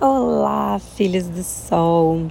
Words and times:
Olá, 0.00 0.78
filhos 0.78 1.24
do 1.24 1.42
sol! 1.42 2.30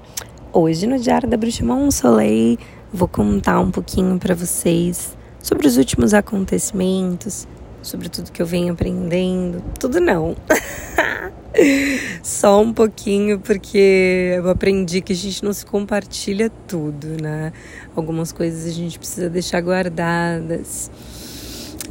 Hoje 0.53 0.87
no 0.87 0.97
Diário 0.97 1.27
da 1.27 1.35
Bruxa 1.35 1.65
Soleil 1.91 2.57
vou 2.93 3.09
contar 3.09 3.59
um 3.59 3.71
pouquinho 3.71 4.17
para 4.17 4.33
vocês 4.33 5.17
sobre 5.43 5.67
os 5.67 5.75
últimos 5.75 6.13
acontecimentos, 6.13 7.45
sobre 7.81 8.07
tudo 8.07 8.31
que 8.31 8.41
eu 8.41 8.45
venho 8.45 8.71
aprendendo. 8.71 9.61
Tudo 9.77 9.99
não. 9.99 10.33
Só 12.23 12.61
um 12.61 12.71
pouquinho, 12.71 13.37
porque 13.41 14.35
eu 14.37 14.49
aprendi 14.49 15.01
que 15.01 15.11
a 15.11 15.15
gente 15.17 15.43
não 15.43 15.51
se 15.51 15.65
compartilha 15.65 16.49
tudo, 16.69 17.21
né? 17.21 17.51
Algumas 17.93 18.31
coisas 18.31 18.65
a 18.65 18.73
gente 18.73 18.97
precisa 18.97 19.29
deixar 19.29 19.59
guardadas. 19.59 20.89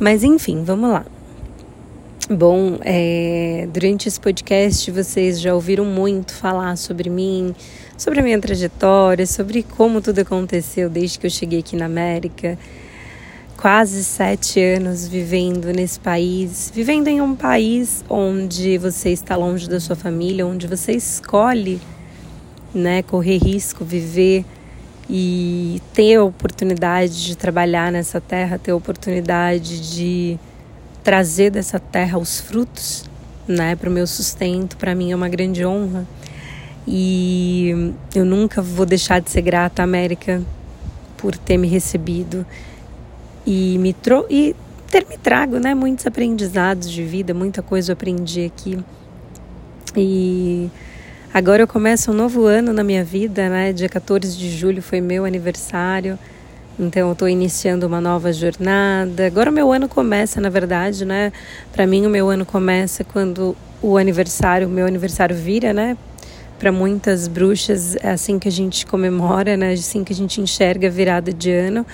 Mas 0.00 0.24
enfim, 0.24 0.64
vamos 0.64 0.88
lá. 0.88 1.04
Bom, 2.28 2.80
é, 2.82 3.68
durante 3.72 4.08
esse 4.08 4.18
podcast 4.18 4.90
vocês 4.90 5.40
já 5.40 5.54
ouviram 5.54 5.84
muito 5.84 6.34
falar 6.34 6.74
sobre 6.74 7.08
mim, 7.08 7.54
sobre 7.96 8.18
a 8.18 8.22
minha 8.22 8.40
trajetória, 8.40 9.24
sobre 9.24 9.62
como 9.62 10.00
tudo 10.00 10.18
aconteceu 10.18 10.90
desde 10.90 11.20
que 11.20 11.26
eu 11.28 11.30
cheguei 11.30 11.60
aqui 11.60 11.76
na 11.76 11.84
América. 11.84 12.58
Quase 13.56 14.02
sete 14.02 14.60
anos 14.60 15.06
vivendo 15.06 15.66
nesse 15.66 16.00
país, 16.00 16.68
vivendo 16.74 17.06
em 17.06 17.20
um 17.20 17.36
país 17.36 18.04
onde 18.10 18.76
você 18.76 19.10
está 19.10 19.36
longe 19.36 19.68
da 19.68 19.78
sua 19.78 19.94
família, 19.94 20.44
onde 20.44 20.66
você 20.66 20.90
escolhe 20.94 21.80
né, 22.74 23.04
correr 23.04 23.38
risco, 23.38 23.84
viver 23.84 24.44
e 25.08 25.80
ter 25.94 26.16
a 26.16 26.24
oportunidade 26.24 27.24
de 27.24 27.36
trabalhar 27.36 27.92
nessa 27.92 28.20
terra, 28.20 28.58
ter 28.58 28.72
a 28.72 28.76
oportunidade 28.76 29.94
de 29.94 30.40
trazer 31.06 31.50
dessa 31.50 31.78
terra 31.78 32.18
os 32.18 32.40
frutos, 32.40 33.04
né, 33.46 33.76
para 33.76 33.88
o 33.88 33.92
meu 33.92 34.08
sustento, 34.08 34.76
para 34.76 34.92
mim 34.92 35.12
é 35.12 35.14
uma 35.14 35.28
grande 35.28 35.64
honra. 35.64 36.04
E 36.84 37.94
eu 38.12 38.24
nunca 38.24 38.60
vou 38.60 38.84
deixar 38.84 39.20
de 39.20 39.30
ser 39.30 39.42
grata 39.42 39.82
à 39.82 39.84
América 39.84 40.42
por 41.16 41.36
ter 41.36 41.58
me 41.58 41.68
recebido 41.68 42.44
e 43.46 43.78
me 43.78 43.92
tro 43.92 44.26
e 44.28 44.56
ter 44.90 45.06
me 45.06 45.16
trago, 45.16 45.60
né, 45.60 45.76
muitos 45.76 46.04
aprendizados 46.08 46.90
de 46.90 47.04
vida, 47.04 47.32
muita 47.32 47.62
coisa 47.62 47.92
eu 47.92 47.94
aprendi 47.94 48.44
aqui. 48.44 48.76
E 49.96 50.68
agora 51.32 51.62
eu 51.62 51.68
começo 51.68 52.10
um 52.10 52.14
novo 52.14 52.46
ano 52.46 52.72
na 52.72 52.82
minha 52.82 53.04
vida, 53.04 53.48
né? 53.48 53.72
Dia 53.72 53.88
14 53.88 54.36
de 54.36 54.50
julho 54.50 54.82
foi 54.82 55.00
meu 55.00 55.24
aniversário. 55.24 56.18
Então 56.78 57.08
eu 57.08 57.12
estou 57.12 57.28
iniciando 57.28 57.86
uma 57.86 58.00
nova 58.00 58.32
jornada. 58.32 59.26
Agora 59.26 59.50
o 59.50 59.52
meu 59.52 59.72
ano 59.72 59.88
começa, 59.88 60.40
na 60.40 60.50
verdade, 60.50 61.04
né? 61.04 61.32
Para 61.72 61.86
mim 61.86 62.04
o 62.04 62.10
meu 62.10 62.28
ano 62.28 62.44
começa 62.44 63.02
quando 63.02 63.56
o 63.80 63.96
aniversário, 63.96 64.66
o 64.66 64.70
meu 64.70 64.86
aniversário 64.86 65.34
vira, 65.34 65.72
né? 65.72 65.96
Para 66.58 66.70
muitas 66.70 67.28
bruxas 67.28 67.96
é 67.96 68.10
assim 68.10 68.38
que 68.38 68.48
a 68.48 68.52
gente 68.52 68.84
comemora, 68.84 69.56
né? 69.56 69.72
Assim 69.72 70.04
que 70.04 70.12
a 70.12 70.16
gente 70.16 70.40
enxerga 70.40 70.88
a 70.88 70.90
virada 70.90 71.32
de 71.32 71.50
ano. 71.50 71.86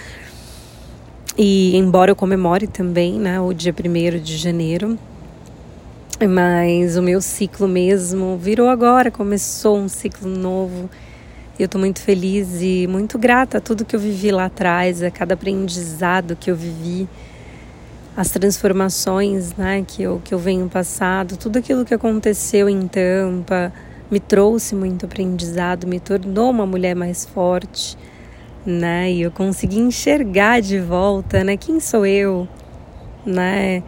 E 1.39 1.77
embora 1.77 2.11
eu 2.11 2.17
comemore 2.17 2.67
também, 2.67 3.19
né, 3.19 3.41
o 3.41 3.55
dia 3.55 3.73
1 3.73 4.19
de 4.21 4.37
janeiro, 4.37 4.99
mas 6.29 6.99
o 6.99 7.03
meu 7.03 7.23
ciclo 7.23 7.67
mesmo 7.67 8.37
virou 8.37 8.69
agora, 8.69 9.11
começou 9.11 9.79
um 9.79 9.89
ciclo 9.89 10.29
novo 10.29 10.91
eu 11.63 11.67
estou 11.67 11.81
muito 11.81 12.01
feliz 12.01 12.61
e 12.61 12.87
muito 12.89 13.19
grata 13.19 13.59
a 13.59 13.61
tudo 13.61 13.85
que 13.85 13.95
eu 13.95 14.01
vivi 14.01 14.31
lá 14.31 14.47
atrás, 14.47 15.03
a 15.03 15.11
cada 15.11 15.35
aprendizado 15.35 16.37
que 16.37 16.51
eu 16.51 16.57
vivi, 16.57 17.09
as 18.17 18.31
transformações 18.31 19.55
né, 19.55 19.85
que, 19.87 20.03
eu, 20.03 20.21
que 20.25 20.35
eu 20.35 20.39
venho 20.39 20.69
passado, 20.69 21.37
tudo 21.37 21.59
aquilo 21.59 21.85
que 21.85 21.95
aconteceu 21.95 22.69
em 22.69 22.87
Tampa 22.89 23.73
me 24.11 24.21
trouxe 24.21 24.75
muito 24.75 25.07
aprendizado, 25.07 25.87
me 25.87 25.99
tornou 25.99 26.51
uma 26.51 26.67
mulher 26.67 26.95
mais 26.95 27.25
forte, 27.25 27.97
né? 28.67 29.11
E 29.11 29.23
eu 29.23 29.31
consegui 29.31 29.79
enxergar 29.79 30.61
de 30.61 30.79
volta, 30.79 31.43
né? 31.43 31.57
Quem 31.57 31.81
sou 31.81 32.05
eu, 32.05 32.47
né? 33.25 33.83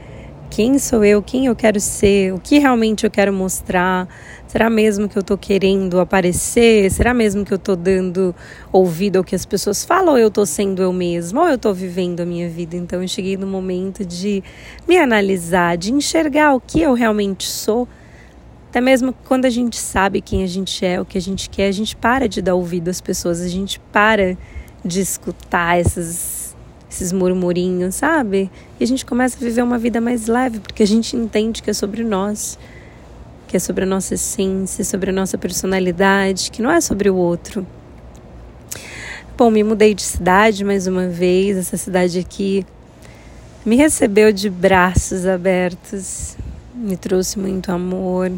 Quem 0.55 0.79
sou 0.79 1.05
eu? 1.05 1.21
Quem 1.21 1.47
eu 1.47 1.57
quero 1.57 1.81
ser? 1.81 2.33
O 2.33 2.39
que 2.39 2.61
realmente 2.61 3.03
eu 3.03 3.11
quero 3.11 3.33
mostrar? 3.33 4.07
Será 4.47 4.71
mesmo 4.71 5.09
que 5.09 5.19
eu 5.19 5.21
estou 5.21 5.37
querendo 5.37 5.99
aparecer? 5.99 6.89
Será 6.93 7.13
mesmo 7.13 7.45
que 7.45 7.53
eu 7.53 7.57
estou 7.57 7.75
dando 7.75 8.33
ouvido 8.71 9.17
ao 9.17 9.25
que 9.25 9.35
as 9.35 9.45
pessoas 9.45 9.85
falam? 9.85 10.13
Ou 10.13 10.19
eu 10.19 10.29
estou 10.29 10.47
sendo 10.47 10.81
eu 10.81 10.93
mesma? 10.93 11.43
Ou 11.43 11.49
eu 11.49 11.57
estou 11.57 11.75
vivendo 11.75 12.21
a 12.21 12.25
minha 12.25 12.49
vida? 12.49 12.77
Então 12.77 13.03
eu 13.03 13.09
cheguei 13.09 13.37
no 13.37 13.49
momento 13.49 14.05
de 14.05 14.45
me 14.87 14.97
analisar, 14.97 15.77
de 15.77 15.93
enxergar 15.93 16.55
o 16.55 16.61
que 16.61 16.81
eu 16.81 16.95
realmente 16.95 17.49
sou. 17.49 17.89
Até 18.71 18.81
mesmo 18.81 19.13
quando 19.25 19.47
a 19.47 19.51
gente 19.51 19.77
sabe 19.77 20.21
quem 20.21 20.45
a 20.45 20.47
gente 20.47 20.87
é, 20.87 21.01
o 21.01 21.05
que 21.05 21.19
a 21.19 21.21
gente 21.21 21.51
quer, 21.51 21.67
a 21.67 21.73
gente 21.73 21.97
para 21.97 22.29
de 22.29 22.41
dar 22.41 22.55
ouvido 22.55 22.89
às 22.91 23.01
pessoas, 23.01 23.41
a 23.41 23.49
gente 23.49 23.81
para 23.93 24.39
de 24.85 25.01
escutar 25.01 25.81
essas 25.81 26.44
esses 26.95 27.13
murmurinhos, 27.13 27.97
sabe? 27.97 28.51
E 28.79 28.85
a 28.85 28.87
gente 28.87 29.05
começa 29.05 29.37
a 29.37 29.41
viver 29.41 29.63
uma 29.63 29.79
vida 29.79 30.01
mais 30.01 30.27
leve, 30.27 30.61
porque 30.61 30.83
a 30.83 30.87
gente 30.87 31.17
entende 31.17 31.63
que 31.63 31.71
é 31.71 31.73
sobre 31.73 32.05
nós, 32.05 32.59
que 33.49 33.57
é 33.57 33.61
sobre 33.61 33.85
a 33.85 33.87
nossa 33.87 34.15
essência, 34.15 34.85
sobre 34.85 35.11
a 35.11 35.13
nossa 35.13 35.37
personalidade, 35.37 36.51
que 36.51 36.63
não 36.63 36.71
é 36.71 36.81
sobre 36.81 37.11
o 37.11 37.17
outro. 37.17 37.67
Bom, 39.37 39.51
me 39.51 39.65
mudei 39.65 39.95
de 39.95 40.03
cidade 40.03 40.65
mais 40.65 40.87
uma 40.87 41.09
vez, 41.09 41.57
essa 41.57 41.77
cidade 41.77 42.19
aqui 42.19 42.65
me 43.67 43.77
recebeu 43.77 44.31
de 44.31 44.49
braços 44.49 45.27
abertos, 45.27 46.37
me 46.75 46.97
trouxe 46.97 47.39
muito 47.39 47.73
amor. 47.73 48.31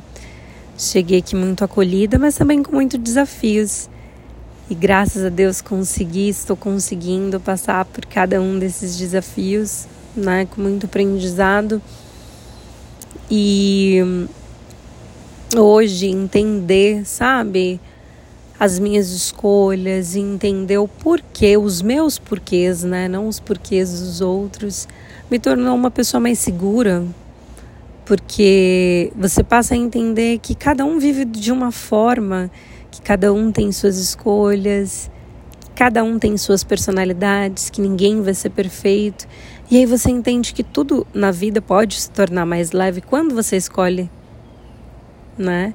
Cheguei 0.78 1.18
aqui 1.18 1.34
muito 1.34 1.64
acolhida, 1.64 2.18
mas 2.18 2.36
também 2.36 2.62
com 2.62 2.72
muitos 2.72 3.00
desafios. 3.00 3.88
E 4.68 4.74
graças 4.74 5.24
a 5.24 5.28
Deus 5.28 5.60
consegui, 5.60 6.28
estou 6.28 6.56
conseguindo 6.56 7.38
passar 7.38 7.84
por 7.84 8.04
cada 8.04 8.40
um 8.40 8.58
desses 8.58 8.96
desafios, 8.96 9.86
né, 10.16 10.44
com 10.46 10.60
muito 10.60 10.86
aprendizado. 10.86 11.80
E 13.30 14.26
hoje 15.56 16.08
entender, 16.08 17.06
sabe, 17.06 17.80
as 18.58 18.80
minhas 18.80 19.10
escolhas, 19.10 20.16
entender 20.16 20.78
o 20.78 20.88
porquê, 20.88 21.56
os 21.56 21.80
meus 21.80 22.18
porquês, 22.18 22.82
né, 22.82 23.06
não 23.06 23.28
os 23.28 23.38
porquês 23.38 24.00
dos 24.00 24.20
outros, 24.20 24.88
me 25.30 25.38
tornou 25.38 25.76
uma 25.76 25.92
pessoa 25.92 26.20
mais 26.20 26.40
segura, 26.40 27.04
porque 28.04 29.12
você 29.14 29.44
passa 29.44 29.74
a 29.74 29.76
entender 29.76 30.40
que 30.40 30.56
cada 30.56 30.84
um 30.84 30.98
vive 30.98 31.24
de 31.24 31.52
uma 31.52 31.70
forma 31.70 32.50
que 32.96 33.02
cada 33.02 33.32
um 33.32 33.52
tem 33.52 33.70
suas 33.72 33.98
escolhas, 33.98 35.10
cada 35.74 36.02
um 36.02 36.18
tem 36.18 36.36
suas 36.38 36.64
personalidades, 36.64 37.68
que 37.68 37.80
ninguém 37.80 38.22
vai 38.22 38.32
ser 38.32 38.50
perfeito. 38.50 39.28
E 39.70 39.76
aí 39.76 39.84
você 39.84 40.10
entende 40.10 40.54
que 40.54 40.62
tudo 40.62 41.06
na 41.12 41.30
vida 41.30 41.60
pode 41.60 42.00
se 42.00 42.10
tornar 42.10 42.46
mais 42.46 42.72
leve 42.72 43.02
quando 43.02 43.34
você 43.34 43.56
escolhe, 43.56 44.10
né? 45.36 45.74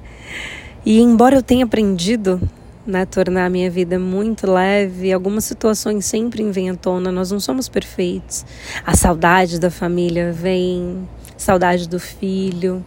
E 0.84 1.00
embora 1.00 1.36
eu 1.36 1.42
tenha 1.42 1.64
aprendido 1.64 2.40
né, 2.84 3.06
tornar 3.06 3.46
a 3.46 3.48
minha 3.48 3.70
vida 3.70 3.96
muito 3.96 4.50
leve, 4.50 5.12
algumas 5.12 5.44
situações 5.44 6.04
sempre 6.04 6.42
vêm 6.50 6.70
à 6.70 6.74
tona, 6.74 7.12
nós 7.12 7.30
não 7.30 7.38
somos 7.38 7.68
perfeitos. 7.68 8.44
A 8.84 8.96
saudade 8.96 9.60
da 9.60 9.70
família 9.70 10.32
vem, 10.32 11.08
saudade 11.36 11.88
do 11.88 12.00
filho, 12.00 12.84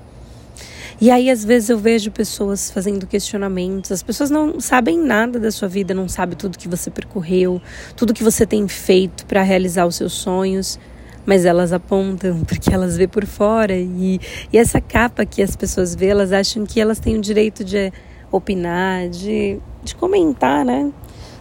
e 1.00 1.12
aí, 1.12 1.30
às 1.30 1.44
vezes, 1.44 1.70
eu 1.70 1.78
vejo 1.78 2.10
pessoas 2.10 2.72
fazendo 2.72 3.06
questionamentos. 3.06 3.92
As 3.92 4.02
pessoas 4.02 4.30
não 4.30 4.60
sabem 4.62 4.98
nada 4.98 5.38
da 5.38 5.52
sua 5.52 5.68
vida, 5.68 5.94
não 5.94 6.08
sabem 6.08 6.38
tudo 6.38 6.58
que 6.58 6.70
você 6.70 6.90
percorreu, 6.90 7.62
tudo 7.98 8.14
que 8.14 8.24
você 8.24 8.46
tem 8.46 8.68
feito 8.68 9.26
para 9.26 9.42
realizar 9.42 9.86
os 9.86 9.96
seus 9.96 10.14
sonhos. 10.14 10.80
Mas 11.26 11.44
elas 11.44 11.74
apontam 11.74 12.44
porque 12.48 12.74
elas 12.74 12.96
vê 12.96 13.08
por 13.08 13.26
fora. 13.26 13.76
E, 13.76 14.20
e 14.54 14.58
essa 14.58 14.80
capa 14.80 15.26
que 15.26 15.42
as 15.42 15.56
pessoas 15.56 15.94
vê, 15.94 16.08
elas 16.08 16.32
acham 16.32 16.66
que 16.66 16.80
elas 16.80 17.00
têm 17.00 17.18
o 17.18 17.22
direito 17.22 17.64
de 17.64 17.92
opinar, 18.32 19.10
de, 19.10 19.60
de 19.84 19.96
comentar, 19.96 20.64
né? 20.64 20.92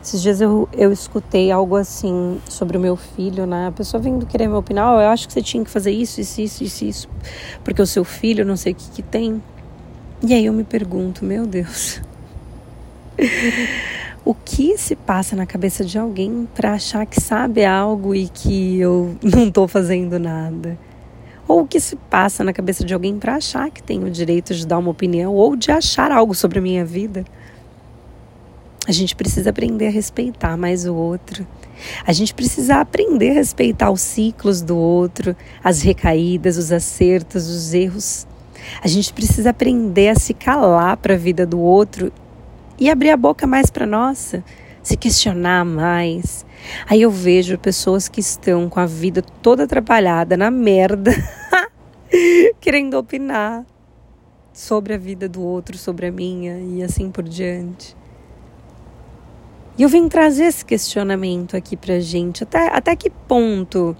Esses 0.05 0.21
dias 0.21 0.39
eu, 0.43 0.69
eu 0.75 0.93
escutei 0.93 1.51
algo 1.51 1.77
assim 1.77 2.39
sobre 2.47 2.77
o 2.77 2.81
meu 2.81 2.95
filho, 2.95 3.47
né? 3.47 3.69
A 3.69 3.73
pessoa 3.73 3.99
vindo 4.03 4.27
querer 4.27 4.47
me 4.47 4.55
opinar, 4.55 4.95
oh, 4.95 5.01
eu 5.01 5.09
acho 5.09 5.27
que 5.27 5.33
você 5.33 5.41
tinha 5.41 5.65
que 5.65 5.71
fazer 5.71 5.93
isso, 5.93 6.21
isso, 6.21 6.43
isso, 6.43 6.62
isso, 6.62 6.85
isso, 6.85 7.09
porque 7.65 7.81
o 7.81 7.87
seu 7.87 8.05
filho, 8.05 8.45
não 8.45 8.55
sei 8.55 8.75
o 8.75 8.77
que 8.77 8.91
que 8.91 9.03
tem. 9.03 9.43
E 10.23 10.35
aí 10.35 10.45
eu 10.45 10.53
me 10.53 10.62
pergunto, 10.62 11.25
meu 11.25 11.47
Deus, 11.47 12.03
o 14.27 14.35
que 14.35 14.77
se 14.77 14.95
passa 14.95 15.35
na 15.35 15.47
cabeça 15.47 15.83
de 15.83 15.99
alguém 15.99 16.47
para 16.55 16.75
achar 16.75 17.06
que 17.06 17.19
sabe 17.19 17.65
algo 17.65 18.15
e 18.15 18.29
que 18.29 18.79
eu 18.79 19.17
não 19.25 19.49
estou 19.49 19.67
fazendo 19.67 20.19
nada? 20.19 20.77
Ou 21.49 21.62
o 21.62 21.67
que 21.67 21.81
se 21.81 21.97
passa 21.97 22.45
na 22.45 22.53
cabeça 22.53 22.85
de 22.85 22.93
alguém 22.93 23.19
para 23.19 23.37
achar 23.37 23.71
que 23.71 23.83
tem 23.83 24.05
o 24.05 24.11
direito 24.11 24.55
de 24.55 24.67
dar 24.67 24.77
uma 24.77 24.91
opinião 24.91 25.35
ou 25.35 25.56
de 25.56 25.71
achar 25.71 26.12
algo 26.12 26.35
sobre 26.35 26.59
a 26.59 26.62
minha 26.62 26.85
vida? 26.85 27.25
A 28.86 28.92
gente 28.92 29.16
precisa 29.16 29.50
aprender 29.50 29.86
a 29.86 29.90
respeitar 29.90 30.56
mais 30.56 30.84
o 30.84 30.94
outro. 30.94 31.46
A 32.06 32.12
gente 32.12 32.34
precisa 32.34 32.76
aprender 32.76 33.31
a 33.31 33.34
respeitar 33.34 33.90
os 33.90 34.02
ciclos 34.02 34.60
do 34.60 34.76
outro, 34.76 35.34
as 35.62 35.81
recaídas, 35.81 36.58
os 36.58 36.70
acertos, 36.70 37.48
os 37.48 37.72
erros. 37.72 38.26
A 38.82 38.88
gente 38.88 39.12
precisa 39.12 39.50
aprender 39.50 40.10
a 40.10 40.14
se 40.14 40.34
calar 40.34 40.98
para 40.98 41.14
a 41.14 41.16
vida 41.16 41.46
do 41.46 41.58
outro 41.58 42.12
e 42.78 42.90
abrir 42.90 43.10
a 43.10 43.16
boca 43.16 43.46
mais 43.46 43.70
para 43.70 43.86
nossa, 43.86 44.44
se 44.82 44.96
questionar 44.96 45.64
mais. 45.64 46.44
Aí 46.86 47.02
eu 47.02 47.10
vejo 47.10 47.58
pessoas 47.58 48.06
que 48.06 48.20
estão 48.20 48.69
com 48.69 48.81
a 48.81 48.86
vida 48.86 49.22
toda 49.42 49.64
atrapalhada 49.64 50.36
na 50.36 50.50
merda, 50.50 51.12
querendo 52.60 52.98
opinar 52.98 53.64
sobre 54.52 54.92
a 54.92 54.98
vida 54.98 55.26
do 55.26 55.42
outro, 55.42 55.78
sobre 55.78 56.06
a 56.06 56.12
minha 56.12 56.58
e 56.58 56.82
assim 56.82 57.10
por 57.10 57.25
diante. 57.25 57.96
E 59.76 59.82
eu 59.82 59.88
vim 59.88 60.09
trazer 60.09 60.44
esse 60.44 60.65
questionamento 60.65 61.56
aqui 61.56 61.76
pra 61.76 61.99
gente. 61.99 62.44
Até, 62.44 62.69
até 62.69 62.94
que 62.94 63.11
ponto 63.11 63.97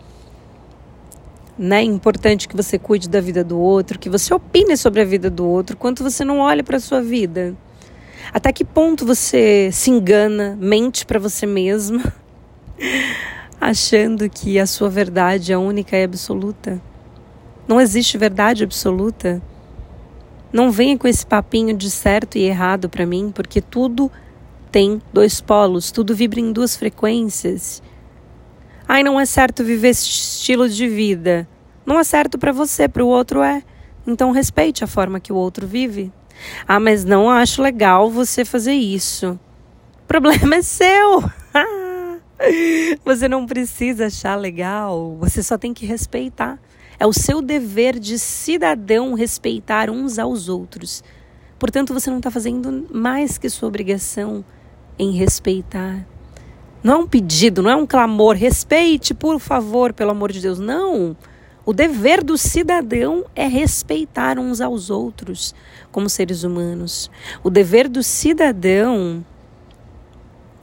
né, 1.59 1.81
é 1.81 1.83
importante 1.83 2.49
que 2.49 2.57
você 2.57 2.79
cuide 2.79 3.09
da 3.09 3.21
vida 3.21 3.43
do 3.43 3.59
outro, 3.59 3.99
que 3.99 4.09
você 4.09 4.33
opine 4.33 4.77
sobre 4.77 5.01
a 5.01 5.05
vida 5.05 5.29
do 5.29 5.47
outro, 5.47 5.77
quanto 5.77 6.03
você 6.03 6.25
não 6.25 6.39
olha 6.39 6.63
para 6.63 6.79
sua 6.79 7.03
vida? 7.03 7.57
Até 8.33 8.53
que 8.53 8.65
ponto 8.65 9.05
você 9.05 9.71
se 9.73 9.91
engana, 9.91 10.57
mente 10.61 11.05
para 11.05 11.19
você 11.19 11.47
mesma, 11.47 12.03
achando 13.61 14.29
que 14.29 14.59
a 14.59 14.67
sua 14.67 14.89
verdade 14.89 15.53
é 15.53 15.59
única 15.59 15.97
e 15.97 16.05
absoluta? 16.05 16.81
Não 17.67 17.81
existe 17.81 18.19
verdade 18.19 18.63
absoluta. 18.63 19.43
Não 20.53 20.71
venha 20.71 20.97
com 20.97 21.09
esse 21.09 21.27
papinho 21.27 21.77
de 21.77 21.91
certo 21.91 22.37
e 22.37 22.43
errado 22.43 22.89
para 22.89 23.07
mim, 23.07 23.33
porque 23.35 23.61
tudo 23.61 24.11
tem 24.75 25.01
dois 25.13 25.41
polos, 25.41 25.93
tudo 25.93 26.17
vibra 26.17 26.41
em 26.41 26.53
duas 26.53 26.77
frequências. 26.77 27.81
Ai, 28.89 29.05
não 29.05 29.21
é 29.21 29.25
certo 29.25 29.63
viver 29.63 29.91
esse 29.91 30.05
estilo 30.05 30.69
de 30.69 30.89
vida. 30.89 31.49
Não 31.87 31.97
é 31.97 32.03
certo 32.03 32.37
para 32.37 32.51
você, 32.51 32.89
para 32.89 33.05
o 33.05 33.07
outro 33.07 33.41
é. 33.41 33.63
Então 34.05 34.33
respeite 34.33 34.83
a 34.83 34.89
forma 34.89 35.21
que 35.21 35.33
o 35.33 35.37
outro 35.37 35.65
vive. 35.65 36.13
Ah, 36.67 36.81
mas 36.81 37.05
não 37.05 37.31
acho 37.31 37.63
legal 37.63 38.11
você 38.11 38.45
fazer 38.45 38.73
isso. 38.73 39.39
O 40.03 40.07
problema 40.09 40.57
é 40.57 40.63
seu. 40.63 41.23
você 43.07 43.29
não 43.29 43.47
precisa 43.47 44.07
achar 44.07 44.35
legal, 44.35 45.17
você 45.21 45.41
só 45.41 45.57
tem 45.57 45.73
que 45.73 45.87
respeitar. 45.87 46.59
É 46.99 47.07
o 47.07 47.13
seu 47.13 47.41
dever 47.41 47.97
de 47.97 48.19
cidadão 48.19 49.15
respeitar 49.15 49.89
uns 49.89 50.19
aos 50.19 50.49
outros. 50.49 51.05
Portanto, 51.61 51.95
você 51.95 52.11
não 52.11 52.17
está 52.17 52.29
fazendo 52.29 52.89
mais 52.93 53.39
que 53.39 53.49
sua 53.49 53.69
obrigação 53.69 54.45
em 54.99 55.13
respeitar. 55.13 56.07
Não 56.83 56.95
é 56.95 56.97
um 56.97 57.07
pedido, 57.07 57.63
não 57.63 57.71
é 57.71 57.77
um 57.77 57.87
clamor, 57.87 58.37
respeite, 58.37 59.15
por 59.15 59.41
favor, 59.41 59.93
pelo 59.93 60.11
amor 60.11 60.31
de 60.31 60.41
Deus. 60.41 60.59
Não. 60.59 61.17
O 61.65 61.73
dever 61.73 62.23
do 62.23 62.37
cidadão 62.37 63.25
é 63.35 63.47
respeitar 63.47 64.39
uns 64.39 64.61
aos 64.61 64.91
outros 64.91 65.55
como 65.91 66.11
seres 66.11 66.43
humanos. 66.45 67.11
O 67.43 67.49
dever 67.49 67.89
do 67.89 68.03
cidadão 68.03 69.25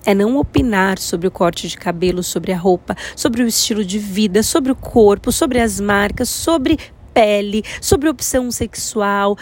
é 0.06 0.14
não 0.14 0.38
opinar 0.38 1.00
sobre 1.00 1.28
o 1.28 1.32
corte 1.32 1.68
de 1.68 1.76
cabelo, 1.76 2.22
sobre 2.22 2.52
a 2.52 2.58
roupa, 2.58 2.96
sobre 3.16 3.44
o 3.44 3.48
estilo 3.48 3.84
de 3.84 3.98
vida, 3.98 4.44
sobre 4.44 4.72
o 4.72 4.76
corpo, 4.76 5.32
sobre 5.32 5.60
as 5.60 5.80
marcas, 5.80 6.30
sobre 6.30 6.78
pele, 7.14 7.64
sobre 7.82 8.10
opção 8.10 8.52
sexual, 8.52 9.38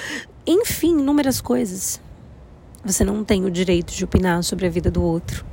enfim, 0.46 1.00
inúmeras 1.00 1.42
coisas. 1.42 2.02
Você 2.90 3.04
não 3.04 3.24
tem 3.24 3.46
o 3.46 3.52
direito 3.52 3.94
de 3.94 4.04
opinar 4.04 4.44
sobre 4.44 4.66
a 4.66 4.70
vida 4.70 4.90
do 4.90 5.04
outro. 5.04 5.46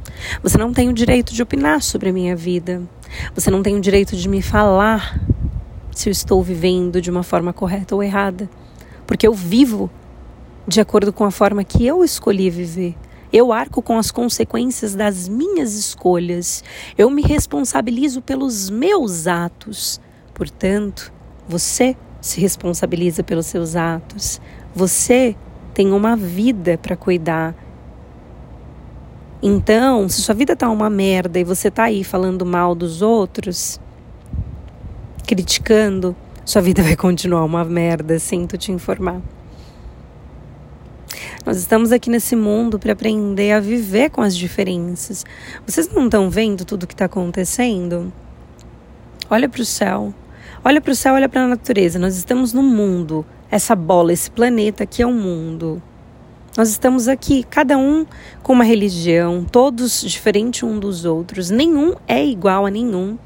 Você 0.42 0.56
não 0.56 0.72
tem 0.72 0.88
o 0.88 0.92
direito 0.94 1.34
de 1.34 1.42
opinar 1.42 1.82
sobre 1.82 2.08
a 2.08 2.12
minha 2.12 2.34
vida. 2.34 2.82
Você 3.34 3.50
não 3.50 3.62
tem 3.62 3.76
o 3.76 3.80
direito 3.80 4.16
de 4.16 4.26
me 4.26 4.40
falar 4.40 5.20
se 5.94 6.08
eu 6.08 6.12
estou 6.12 6.42
vivendo 6.42 6.98
de 6.98 7.10
uma 7.10 7.22
forma 7.22 7.52
correta 7.52 7.94
ou 7.94 8.02
errada. 8.02 8.48
Porque 9.06 9.26
eu 9.26 9.34
vivo 9.34 9.90
de 10.66 10.80
acordo 10.80 11.12
com 11.12 11.24
a 11.24 11.30
forma 11.30 11.62
que 11.62 11.86
eu 11.86 12.02
escolhi 12.02 12.48
viver. 12.48 12.94
Eu 13.30 13.52
arco 13.52 13.82
com 13.82 13.98
as 13.98 14.10
consequências 14.10 14.94
das 14.94 15.28
minhas 15.28 15.74
escolhas. 15.74 16.64
Eu 16.96 17.10
me 17.10 17.20
responsabilizo 17.20 18.22
pelos 18.22 18.70
meus 18.70 19.26
atos. 19.26 20.00
Portanto, 20.32 21.12
você 21.46 21.98
se 22.18 22.40
responsabiliza 22.40 23.22
pelos 23.22 23.44
seus 23.44 23.76
atos. 23.76 24.40
Você 24.74 25.36
tem 25.76 25.92
uma 25.92 26.16
vida 26.16 26.78
para 26.78 26.96
cuidar. 26.96 27.54
Então, 29.42 30.08
se 30.08 30.22
sua 30.22 30.34
vida 30.34 30.56
tá 30.56 30.70
uma 30.70 30.88
merda 30.88 31.38
e 31.38 31.44
você 31.44 31.70
tá 31.70 31.84
aí 31.84 32.02
falando 32.02 32.46
mal 32.46 32.74
dos 32.74 33.02
outros, 33.02 33.78
criticando, 35.26 36.16
sua 36.46 36.62
vida 36.62 36.80
vai 36.82 36.96
continuar 36.96 37.44
uma 37.44 37.62
merda, 37.62 38.18
sinto 38.18 38.56
te 38.56 38.72
informar. 38.72 39.20
Nós 41.44 41.58
estamos 41.58 41.92
aqui 41.92 42.08
nesse 42.08 42.34
mundo 42.34 42.78
para 42.78 42.94
aprender 42.94 43.52
a 43.52 43.60
viver 43.60 44.08
com 44.08 44.22
as 44.22 44.34
diferenças. 44.34 45.26
Vocês 45.66 45.90
não 45.90 46.06
estão 46.06 46.30
vendo 46.30 46.64
tudo 46.64 46.86
que 46.86 46.94
está 46.94 47.04
acontecendo? 47.04 48.10
Olha 49.28 49.46
para 49.46 49.60
o 49.60 49.64
céu. 49.66 50.14
Olha 50.64 50.80
para 50.80 50.92
o 50.92 50.96
céu, 50.96 51.12
olha 51.12 51.28
para 51.28 51.44
a 51.44 51.46
natureza. 51.46 51.98
Nós 51.98 52.16
estamos 52.16 52.54
no 52.54 52.62
mundo 52.62 53.26
essa 53.50 53.74
bola, 53.74 54.12
esse 54.12 54.30
planeta 54.30 54.86
que 54.86 55.02
é 55.02 55.06
o 55.06 55.12
mundo. 55.12 55.82
Nós 56.56 56.70
estamos 56.70 57.06
aqui, 57.06 57.44
cada 57.44 57.76
um 57.76 58.06
com 58.42 58.54
uma 58.54 58.64
religião, 58.64 59.44
todos 59.44 60.00
diferentes 60.00 60.62
um 60.62 60.78
dos 60.78 61.04
outros. 61.04 61.50
Nenhum 61.50 61.94
é 62.08 62.24
igual 62.24 62.64
a 62.64 62.70
nenhum. 62.70 63.18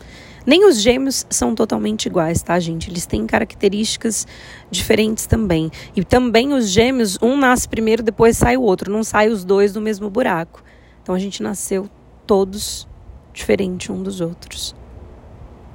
Nem 0.45 0.67
os 0.67 0.81
gêmeos 0.81 1.27
são 1.31 1.55
totalmente 1.55 2.07
iguais, 2.07 2.43
tá, 2.43 2.59
gente? 2.59 2.91
Eles 2.91 3.07
têm 3.07 3.27
características 3.27 4.27
diferentes 4.71 5.27
também. 5.27 5.71
E 5.95 6.03
também 6.03 6.53
os 6.53 6.69
gêmeos, 6.69 7.19
um 7.23 7.37
nasce 7.37 7.69
primeiro, 7.69 8.03
depois 8.03 8.37
sai 8.37 8.57
o 8.57 8.63
outro. 8.63 8.91
Não 8.91 9.05
sai 9.05 9.29
os 9.29 9.45
dois 9.45 9.73
do 9.73 9.81
mesmo 9.81 10.11
buraco. 10.11 10.65
Então 11.03 11.15
a 11.15 11.19
gente 11.19 11.43
nasceu 11.43 11.89
todos 12.27 12.89
diferentes 13.33 13.91
um 13.91 14.03
dos 14.03 14.21
outros. 14.21 14.75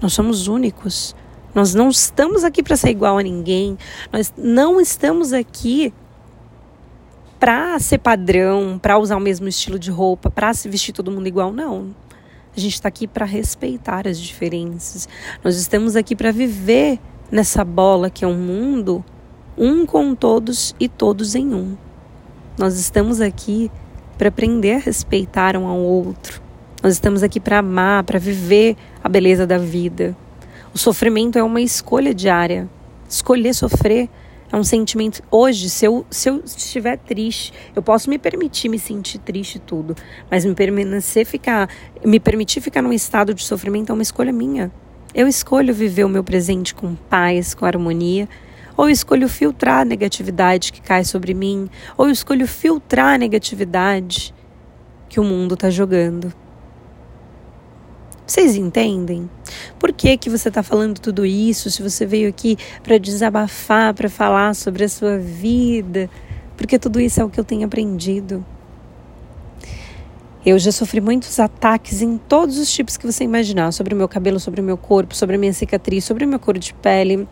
Nós 0.02 0.14
somos 0.14 0.48
únicos. 0.48 1.16
Nós 1.56 1.74
não 1.74 1.88
estamos 1.88 2.44
aqui 2.44 2.62
para 2.62 2.76
ser 2.76 2.90
igual 2.90 3.18
a 3.18 3.24
ninguém. 3.24 3.78
Nós 4.12 4.34
não 4.38 4.82
estamos 4.82 5.32
aqui 5.32 5.94
para 7.40 7.80
ser 7.80 8.00
padrão, 8.00 8.78
para 8.78 8.98
usar 8.98 9.16
o 9.16 9.22
mesmo 9.22 9.48
estilo 9.48 9.80
de 9.80 9.90
roupa, 9.90 10.30
para 10.30 10.54
se 10.54 10.68
vestir 10.68 10.92
todo 10.92 11.10
mundo 11.10 11.28
igual. 11.28 11.54
Não. 11.54 11.96
A 12.56 12.60
gente 12.60 12.74
está 12.74 12.90
aqui 12.90 13.08
para 13.08 13.26
respeitar 13.26 14.06
as 14.06 14.20
diferenças. 14.20 15.08
Nós 15.42 15.56
estamos 15.56 15.96
aqui 15.96 16.14
para 16.14 16.32
viver 16.32 17.00
nessa 17.32 17.64
bola 17.64 18.10
que 18.10 18.26
é 18.26 18.28
um 18.28 18.38
mundo, 18.38 19.04
um 19.58 19.86
com 19.86 20.14
todos 20.14 20.76
e 20.78 20.90
todos 20.90 21.36
em 21.36 21.54
um. 21.54 21.78
Nós 22.58 22.78
estamos 22.78 23.22
aqui 23.22 23.72
para 24.18 24.28
aprender 24.28 24.74
a 24.74 24.80
respeitar 24.80 25.56
um 25.56 25.68
ao 25.68 25.80
outro. 25.80 26.42
Nós 26.84 26.94
estamos 26.94 27.24
aqui 27.24 27.40
para 27.40 27.60
amar, 27.60 28.04
para 28.04 28.20
viver 28.20 28.76
a 29.04 29.08
beleza 29.08 29.48
da 29.48 29.58
vida. 29.58 30.16
O 30.76 30.78
sofrimento 30.78 31.40
é 31.40 31.42
uma 31.42 31.62
escolha 31.62 32.14
diária. 32.14 32.70
Escolher 33.08 33.54
sofrer 33.54 34.10
é 34.52 34.58
um 34.58 34.64
sentimento. 34.64 35.24
Hoje, 35.32 35.70
se 35.70 35.86
eu, 35.86 36.06
se 36.12 36.30
eu 36.30 36.42
estiver 36.44 36.98
triste, 36.98 37.54
eu 37.74 37.82
posso 37.82 38.10
me 38.10 38.18
permitir 38.18 38.68
me 38.68 38.78
sentir 38.78 39.20
triste 39.20 39.58
tudo, 39.58 39.96
mas 40.30 40.44
me 40.44 40.54
permanecer 40.54 41.26
ficar, 41.26 41.70
me 42.04 42.20
permitir 42.20 42.60
ficar 42.60 42.82
num 42.82 42.92
estado 42.92 43.34
de 43.34 43.42
sofrimento 43.42 43.90
é 43.90 43.94
uma 43.94 44.02
escolha 44.02 44.34
minha. 44.34 44.70
Eu 45.14 45.30
escolho 45.30 45.74
viver 45.74 46.04
o 46.04 46.10
meu 46.10 46.26
presente 46.26 46.76
com 46.76 46.94
paz, 46.94 47.54
com 47.54 47.66
harmonia, 47.66 48.28
ou 48.76 48.90
escolho 48.90 49.30
filtrar 49.30 49.80
a 49.80 49.86
negatividade 49.86 50.74
que 50.74 50.82
cai 50.82 51.06
sobre 51.06 51.34
mim, 51.34 51.70
ou 51.98 52.10
escolho 52.10 52.46
filtrar 52.46 53.16
a 53.16 53.18
negatividade 53.18 54.36
que 55.08 55.22
o 55.22 55.24
mundo 55.24 55.54
está 55.54 55.70
jogando. 55.70 56.34
Vocês 58.26 58.56
entendem? 58.56 59.30
Por 59.78 59.94
que, 59.94 60.18
que 60.18 60.30
você 60.30 60.48
está 60.48 60.64
falando 60.64 61.00
tudo 61.00 61.26
isso? 61.26 61.70
Se 61.70 61.84
você 61.84 62.06
veio 62.06 62.28
aqui 62.28 62.58
para 62.82 62.98
desabafar, 62.98 63.94
para 63.94 64.10
falar 64.10 64.56
sobre 64.56 64.84
a 64.84 64.90
sua 64.90 65.18
vida, 65.20 66.10
porque 66.58 66.80
tudo 66.80 67.00
isso 67.00 67.22
é 67.22 67.24
o 67.24 67.30
que 67.30 67.40
eu 67.40 67.44
tenho 67.44 67.66
aprendido. 67.66 68.44
Eu 70.44 70.58
já 70.58 70.72
sofri 70.72 71.02
muitos 71.02 71.40
ataques 71.40 72.02
em 72.02 72.18
todos 72.18 72.58
os 72.58 72.72
tipos 72.72 72.98
que 72.98 73.06
você 73.06 73.24
imaginar, 73.24 73.72
sobre 73.72 73.94
o 73.94 73.98
meu 73.98 74.08
cabelo, 74.08 74.40
sobre 74.40 74.62
o 74.62 74.64
meu 74.64 74.78
corpo, 74.78 75.16
sobre 75.16 75.36
a 75.36 75.40
minha 75.40 75.54
cicatriz, 75.54 76.04
sobre 76.04 76.24
a 76.24 76.28
minha 76.28 76.40
cor 76.40 76.58
de 76.58 76.74
pele, 76.74 77.28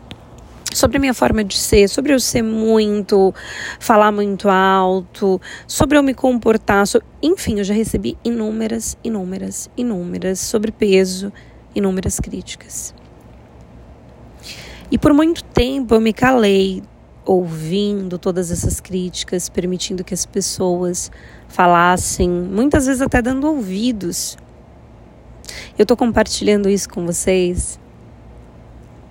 sobre 0.74 0.96
a 0.96 1.00
minha 1.00 1.14
forma 1.14 1.44
de 1.44 1.56
ser, 1.56 1.88
sobre 1.88 2.12
eu 2.12 2.20
ser 2.20 2.42
muito, 2.42 3.32
falar 3.78 4.10
muito 4.10 4.48
alto, 4.48 5.40
sobre 5.66 5.96
eu 5.96 6.02
me 6.02 6.12
comportar, 6.12 6.84
enfim, 7.22 7.58
eu 7.58 7.64
já 7.64 7.72
recebi 7.72 8.18
inúmeras, 8.24 8.96
inúmeras, 9.02 9.70
inúmeras 9.76 10.40
sobre 10.40 10.72
peso, 10.72 11.32
inúmeras 11.74 12.18
críticas. 12.18 12.94
E 14.90 14.98
por 14.98 15.14
muito 15.14 15.42
tempo 15.44 15.94
eu 15.94 16.00
me 16.00 16.12
calei, 16.12 16.82
ouvindo 17.24 18.18
todas 18.18 18.50
essas 18.50 18.80
críticas, 18.80 19.48
permitindo 19.48 20.04
que 20.04 20.12
as 20.12 20.26
pessoas 20.26 21.10
falassem, 21.48 22.28
muitas 22.28 22.86
vezes 22.86 23.00
até 23.00 23.22
dando 23.22 23.46
ouvidos. 23.46 24.36
Eu 25.78 25.84
estou 25.84 25.96
compartilhando 25.96 26.68
isso 26.68 26.88
com 26.88 27.06
vocês 27.06 27.78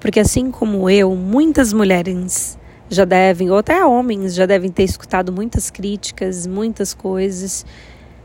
porque 0.03 0.19
assim 0.19 0.51
como 0.51 0.89
eu, 0.89 1.15
muitas 1.15 1.71
mulheres 1.71 2.59
já 2.89 3.05
devem, 3.05 3.49
ou 3.49 3.55
até 3.55 3.85
homens, 3.85 4.35
já 4.35 4.45
devem 4.45 4.69
ter 4.69 4.83
escutado 4.83 5.31
muitas 5.31 5.71
críticas, 5.71 6.45
muitas 6.45 6.93
coisas. 6.93 7.65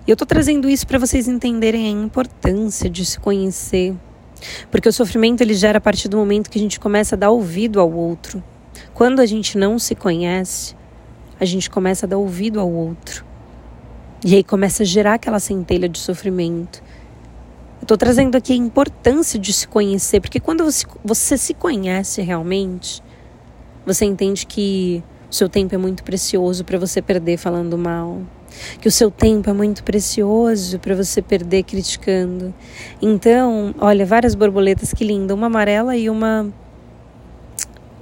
E 0.04 0.10
eu 0.10 0.16
tô 0.16 0.26
trazendo 0.26 0.68
isso 0.68 0.84
para 0.84 0.98
vocês 0.98 1.28
entenderem 1.28 1.86
a 1.86 1.90
importância 1.90 2.90
de 2.90 3.04
se 3.04 3.20
conhecer. 3.20 3.94
Porque 4.72 4.88
o 4.88 4.92
sofrimento 4.92 5.40
ele 5.40 5.54
gera 5.54 5.78
a 5.78 5.80
partir 5.80 6.08
do 6.08 6.16
momento 6.16 6.50
que 6.50 6.58
a 6.58 6.60
gente 6.60 6.80
começa 6.80 7.14
a 7.14 7.18
dar 7.18 7.30
ouvido 7.30 7.78
ao 7.78 7.92
outro. 7.92 8.42
Quando 8.92 9.20
a 9.20 9.26
gente 9.26 9.56
não 9.56 9.78
se 9.78 9.94
conhece, 9.94 10.74
a 11.38 11.44
gente 11.44 11.70
começa 11.70 12.06
a 12.06 12.08
dar 12.08 12.18
ouvido 12.18 12.58
ao 12.58 12.68
outro. 12.68 13.24
E 14.24 14.34
aí 14.34 14.42
começa 14.42 14.82
a 14.82 14.86
gerar 14.86 15.14
aquela 15.14 15.38
centelha 15.38 15.88
de 15.88 16.00
sofrimento. 16.00 16.82
Estou 17.80 17.96
trazendo 17.96 18.36
aqui 18.36 18.52
a 18.52 18.56
importância 18.56 19.38
de 19.38 19.52
se 19.52 19.66
conhecer, 19.66 20.20
porque 20.20 20.40
quando 20.40 20.64
você, 20.64 20.86
você 21.04 21.38
se 21.38 21.54
conhece 21.54 22.20
realmente, 22.20 23.02
você 23.86 24.04
entende 24.04 24.44
que 24.44 25.02
o 25.30 25.34
seu 25.34 25.48
tempo 25.48 25.74
é 25.74 25.78
muito 25.78 26.02
precioso 26.02 26.64
para 26.64 26.78
você 26.78 27.00
perder 27.00 27.36
falando 27.36 27.78
mal. 27.78 28.20
Que 28.80 28.88
o 28.88 28.90
seu 28.90 29.10
tempo 29.10 29.48
é 29.48 29.52
muito 29.52 29.84
precioso 29.84 30.78
para 30.78 30.94
você 30.94 31.22
perder 31.22 31.62
criticando. 31.62 32.52
Então, 33.00 33.74
olha, 33.78 34.04
várias 34.04 34.34
borboletas, 34.34 34.92
que 34.92 35.04
linda. 35.04 35.34
Uma 35.34 35.46
amarela 35.46 35.96
e 35.96 36.10
uma 36.10 36.52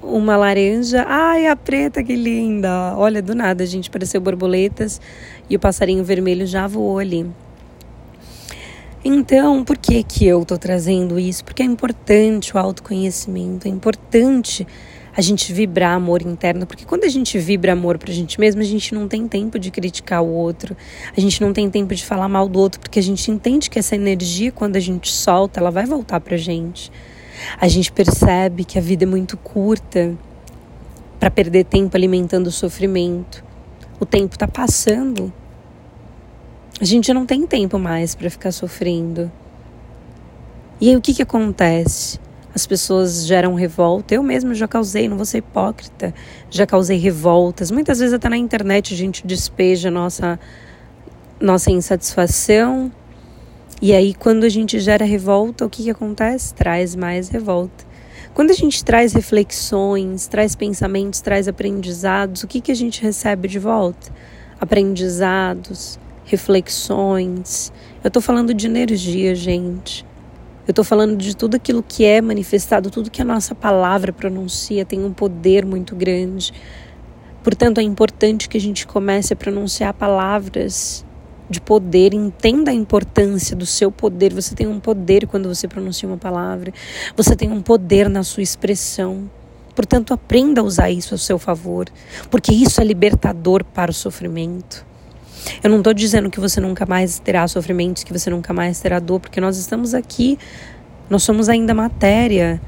uma 0.03 0.37
laranja. 0.37 1.05
Ai, 1.09 1.47
a 1.47 1.57
preta, 1.57 2.03
que 2.03 2.15
linda! 2.15 2.95
Olha, 2.97 3.21
do 3.21 3.35
nada, 3.35 3.67
gente, 3.67 3.91
pareceu 3.91 4.21
borboletas 4.21 5.01
e 5.51 5.57
o 5.57 5.59
passarinho 5.59 6.05
vermelho 6.05 6.47
já 6.47 6.67
voou 6.67 6.99
ali. 6.99 7.27
Então, 9.09 9.63
por 9.63 9.79
que 9.79 10.03
que 10.03 10.27
eu 10.27 10.45
tô 10.45 10.59
trazendo 10.59 11.17
isso? 11.17 11.45
Porque 11.45 11.63
é 11.63 11.65
importante 11.65 12.53
o 12.57 12.59
autoconhecimento, 12.59 13.69
é 13.69 13.71
importante 13.71 14.67
a 15.17 15.21
gente 15.21 15.53
vibrar 15.53 15.95
amor 15.95 16.23
interno, 16.23 16.67
porque 16.67 16.85
quando 16.85 17.05
a 17.05 17.09
gente 17.09 17.39
vibra 17.39 17.75
amor 17.75 17.99
pra 17.99 18.13
gente 18.13 18.41
mesmo, 18.41 18.63
a 18.63 18.65
gente 18.65 18.93
não 18.93 19.07
tem 19.07 19.29
tempo 19.29 19.61
de 19.61 19.71
criticar 19.71 20.25
o 20.25 20.29
outro, 20.29 20.77
a 21.17 21.21
gente 21.21 21.41
não 21.41 21.53
tem 21.53 21.71
tempo 21.71 21.95
de 21.95 22.05
falar 22.05 22.29
mal 22.29 22.49
do 22.49 22.59
outro, 22.59 22.81
porque 22.81 22.99
a 22.99 23.03
gente 23.03 23.31
entende 23.31 23.71
que 23.71 23.79
essa 23.79 23.95
energia, 23.95 24.51
quando 24.51 24.75
a 24.75 24.81
gente 24.81 25.13
solta, 25.13 25.61
ela 25.61 25.71
vai 25.71 25.87
voltar 25.87 26.19
pra 26.19 26.37
gente. 26.37 26.91
A 27.61 27.69
gente 27.69 27.93
percebe 27.93 28.65
que 28.65 28.77
a 28.77 28.83
vida 28.83 29.05
é 29.05 29.07
muito 29.07 29.37
curta 29.37 30.19
para 31.21 31.31
perder 31.31 31.65
tempo 31.67 31.97
alimentando 31.97 32.49
o 32.49 32.53
sofrimento. 32.53 33.45
O 34.01 34.05
tempo 34.05 34.35
está 34.35 34.49
passando. 34.49 35.33
A 36.81 36.85
gente 36.85 37.13
não 37.13 37.25
tem 37.25 37.47
tempo 37.47 37.79
mais 37.79 38.15
para 38.15 38.29
ficar 38.29 38.53
sofrendo. 38.53 39.31
E 40.81 40.91
aí 40.91 40.97
o 40.97 41.01
que, 41.01 41.15
que 41.15 41.23
acontece? 41.23 42.19
As 42.55 42.67
pessoas 42.67 43.27
geram 43.27 43.55
revolta. 43.55 44.15
Eu 44.15 44.23
mesma 44.23 44.55
já 44.55 44.69
causei, 44.69 45.09
não 45.09 45.17
vou 45.17 45.27
ser 45.27 45.39
hipócrita. 45.39 46.15
Já 46.51 46.67
causei 46.67 46.99
revoltas. 46.99 47.71
Muitas 47.71 47.99
vezes 47.99 48.15
até 48.15 48.29
na 48.29 48.37
internet 48.37 48.93
a 48.93 48.97
gente 48.97 49.27
despeja 49.27 49.91
nossa, 49.91 50.39
nossa 51.41 51.71
insatisfação 51.71 52.93
e 53.81 53.93
aí, 53.93 54.15
quando 54.15 54.45
a 54.45 54.49
gente 54.49 54.81
gera 54.81 55.05
revolta, 55.05 55.67
o 55.67 55.69
que, 55.69 55.83
que 55.83 55.91
acontece? 55.91 56.55
Traz 56.55 56.97
mais 56.97 57.29
revolta. 57.29 57.85
Quando 58.33 58.51
a 58.51 58.55
gente 58.55 58.83
traz 58.83 59.13
reflexões, 59.13 60.27
traz 60.27 60.55
pensamentos, 60.55 61.21
traz 61.21 61.47
aprendizados, 61.47 62.43
o 62.43 62.47
que, 62.47 62.63
que 62.63 62.73
a 62.73 62.75
gente 62.75 63.03
recebe 63.03 63.49
de 63.49 63.59
volta? 63.59 64.11
Aprendizados, 64.59 65.99
reflexões. 66.27 67.73
Eu 68.05 68.09
estou 68.09 68.21
falando 68.21 68.53
de 68.53 68.67
energia, 68.67 69.35
gente. 69.35 70.05
Eu 70.67 70.73
estou 70.73 70.85
falando 70.85 71.17
de 71.17 71.35
tudo 71.37 71.55
aquilo 71.55 71.83
que 71.83 72.05
é 72.05 72.21
manifestado, 72.21 72.91
tudo 72.91 73.11
que 73.11 73.23
a 73.23 73.25
nossa 73.25 73.55
palavra 73.55 74.13
pronuncia 74.13 74.85
tem 74.85 75.03
um 75.05 75.13
poder 75.13 75.65
muito 75.65 75.95
grande. 75.95 76.53
Portanto, 77.43 77.79
é 77.79 77.83
importante 77.83 78.49
que 78.49 78.59
a 78.59 78.61
gente 78.61 78.85
comece 78.85 79.33
a 79.33 79.37
pronunciar 79.37 79.95
palavras 79.95 81.07
de 81.49 81.61
poder, 81.61 82.13
entenda 82.13 82.73
a 82.73 82.75
importância 82.75 83.55
do 83.55 83.65
seu 83.65 83.93
poder. 83.93 84.35
Você 84.35 84.57
tem 84.57 84.67
um 84.67 84.81
poder 84.81 85.29
quando 85.29 85.49
você 85.49 85.69
pronuncia 85.69 86.09
uma 86.09 86.19
palavra, 86.19 86.73
você 87.17 87.37
tem 87.37 87.53
um 87.53 87.63
poder 87.63 88.09
na 88.09 88.25
sua 88.25 88.43
expressão. 88.43 89.31
Portanto, 89.77 90.13
aprenda 90.13 90.61
a 90.61 90.65
usar 90.65 90.91
isso 90.91 91.15
a 91.15 91.19
seu 91.19 91.39
favor, 91.39 91.87
porque 92.29 92.53
isso 92.53 92.81
é 92.81 92.85
libertador 92.85 93.63
para 93.63 93.93
o 93.93 93.95
sofrimento. 93.95 94.85
Eu 95.63 95.71
não 95.71 95.79
estou 95.79 95.95
dizendo 95.95 96.31
que 96.31 96.41
você 96.41 96.61
nunca 96.61 96.87
mais 96.87 97.19
terá 97.19 97.47
sofrimentos, 97.49 98.05
que 98.05 98.13
você 98.13 98.31
nunca 98.31 98.53
mais 98.53 98.81
terá 98.81 98.99
dor, 98.99 99.21
porque 99.21 99.41
nós 99.41 99.57
estamos 99.57 99.95
aqui, 99.95 100.39
nós 101.09 101.23
somos 101.23 101.49
ainda 101.49 101.75
matéria. 101.75 102.61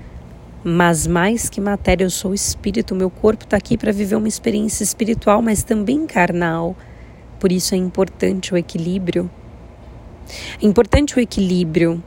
Mas 0.65 1.07
mais 1.07 1.49
que 1.49 1.61
matéria, 1.61 2.05
eu 2.05 2.11
sou 2.11 2.35
espírito. 2.35 2.95
Meu 2.95 3.09
corpo 3.09 3.45
está 3.45 3.57
aqui 3.57 3.79
para 3.79 3.93
viver 3.93 4.17
uma 4.17 4.29
experiência 4.29 4.83
espiritual, 4.83 5.41
mas 5.41 5.63
também 5.63 6.07
carnal. 6.07 6.77
Por 7.39 7.53
isso 7.53 7.75
é 7.75 7.79
importante 7.79 8.53
o 8.53 8.57
equilíbrio. 8.57 9.31
É 10.61 10.67
importante 10.67 11.17
o 11.17 11.21
equilíbrio. 11.21 12.03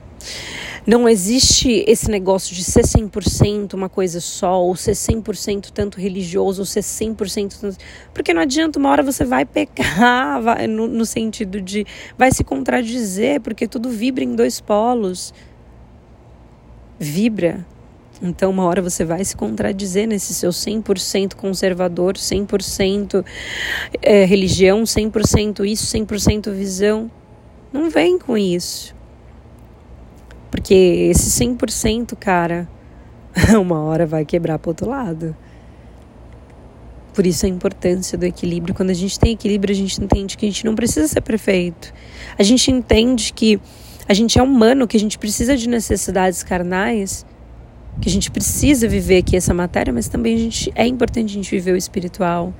Não 0.86 1.08
existe 1.08 1.84
esse 1.88 2.10
negócio 2.10 2.56
de 2.56 2.64
ser 2.64 2.84
100% 2.84 3.74
uma 3.74 3.88
coisa 3.88 4.20
só, 4.20 4.62
ou 4.62 4.76
ser 4.76 4.94
100% 4.94 5.72
tanto 5.72 6.00
religioso, 6.00 6.62
ou 6.62 6.66
ser 6.66 6.82
100% 6.82 7.60
tanto... 7.60 7.78
Porque 8.14 8.34
não 8.34 8.42
adianta, 8.42 8.80
uma 8.80 8.90
hora 8.90 9.04
você 9.04 9.24
vai 9.24 9.46
pecar, 9.46 10.42
vai, 10.44 10.68
no, 10.68 10.88
no 10.88 11.06
sentido 11.06 11.62
de... 11.62 11.86
vai 12.18 12.32
se 12.32 12.44
contradizer, 12.44 13.42
porque 13.42 13.68
tudo 13.68 13.90
vibra 13.90 14.24
em 14.24 14.36
dois 14.36 14.60
polos. 14.60 15.34
Vibra 17.00 17.66
então, 18.22 18.52
uma 18.52 18.66
hora 18.66 18.84
você 18.84 19.04
vai 19.04 19.26
se 19.26 19.36
contradizer 19.36 20.08
nesse 20.08 20.34
seu 20.34 20.52
100% 20.52 21.34
conservador, 21.34 22.14
100% 22.14 23.26
é, 24.00 24.26
religião, 24.26 24.84
100% 24.84 25.66
isso, 25.66 25.98
100% 25.98 26.52
visão. 26.52 27.10
Não 27.74 27.90
vem 27.90 28.20
com 28.20 28.38
isso. 28.38 28.94
Porque 30.62 31.10
esse 31.10 31.44
100%, 31.44 32.16
cara, 32.16 32.70
uma 33.60 33.82
hora 33.82 34.06
vai 34.06 34.24
quebrar 34.24 34.60
para 34.60 34.70
outro 34.70 34.88
lado. 34.88 35.36
Por 37.16 37.26
isso 37.26 37.48
a 37.48 37.50
importância 37.50 38.16
do 38.16 38.26
equilíbrio. 38.26 38.76
Quando 38.76 38.92
a 38.92 38.94
gente 38.94 39.20
tem 39.20 39.34
equilíbrio, 39.34 39.74
a 39.74 39.76
gente 39.76 40.00
entende 40.00 40.38
que 40.38 40.46
a 40.46 40.50
gente 40.50 40.64
não 40.64 40.76
precisa 40.76 41.08
ser 41.08 41.22
perfeito. 41.22 41.92
A 42.38 42.44
gente 42.44 42.70
entende 42.70 43.34
que 43.34 43.60
a 44.08 44.14
gente 44.14 44.38
é 44.38 44.44
humano, 44.44 44.88
que 44.88 44.96
a 44.96 45.00
gente 45.00 45.18
precisa 45.18 45.58
de 45.58 45.68
necessidades 45.68 46.44
carnais 46.44 47.26
que 48.00 48.08
a 48.08 48.12
gente 48.12 48.32
precisa 48.32 48.88
viver 48.88 49.18
aqui 49.18 49.36
essa 49.36 49.54
matéria, 49.54 49.92
mas 49.92 50.08
também 50.08 50.36
a 50.36 50.38
gente, 50.38 50.72
é 50.76 50.88
importante 50.88 51.32
a 51.32 51.34
gente 51.34 51.52
viver 51.52 51.74
o 51.74 51.76
espiritual. 51.76 52.54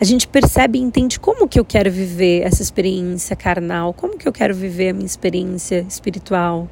A 0.00 0.04
gente 0.04 0.26
percebe 0.26 0.78
e 0.78 0.82
entende 0.82 1.20
como 1.20 1.46
que 1.46 1.60
eu 1.60 1.64
quero 1.64 1.90
viver 1.90 2.42
essa 2.42 2.62
experiência 2.62 3.36
carnal, 3.36 3.92
como 3.92 4.16
que 4.16 4.26
eu 4.26 4.32
quero 4.32 4.54
viver 4.54 4.88
a 4.88 4.92
minha 4.94 5.04
experiência 5.04 5.84
espiritual. 5.86 6.68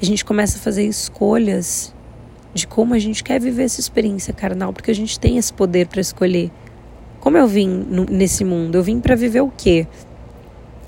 A 0.00 0.04
gente 0.04 0.24
começa 0.24 0.58
a 0.58 0.60
fazer 0.60 0.84
escolhas 0.84 1.94
de 2.54 2.66
como 2.66 2.94
a 2.94 2.98
gente 2.98 3.22
quer 3.22 3.40
viver 3.40 3.64
essa 3.64 3.80
experiência 3.80 4.32
carnal, 4.32 4.72
porque 4.72 4.90
a 4.90 4.94
gente 4.94 5.18
tem 5.18 5.38
esse 5.38 5.52
poder 5.52 5.88
para 5.88 6.00
escolher. 6.00 6.50
Como 7.20 7.36
eu 7.36 7.46
vim 7.46 7.86
nesse 8.10 8.44
mundo? 8.44 8.76
Eu 8.76 8.82
vim 8.82 9.00
para 9.00 9.16
viver 9.16 9.40
o 9.40 9.52
quê? 9.56 9.86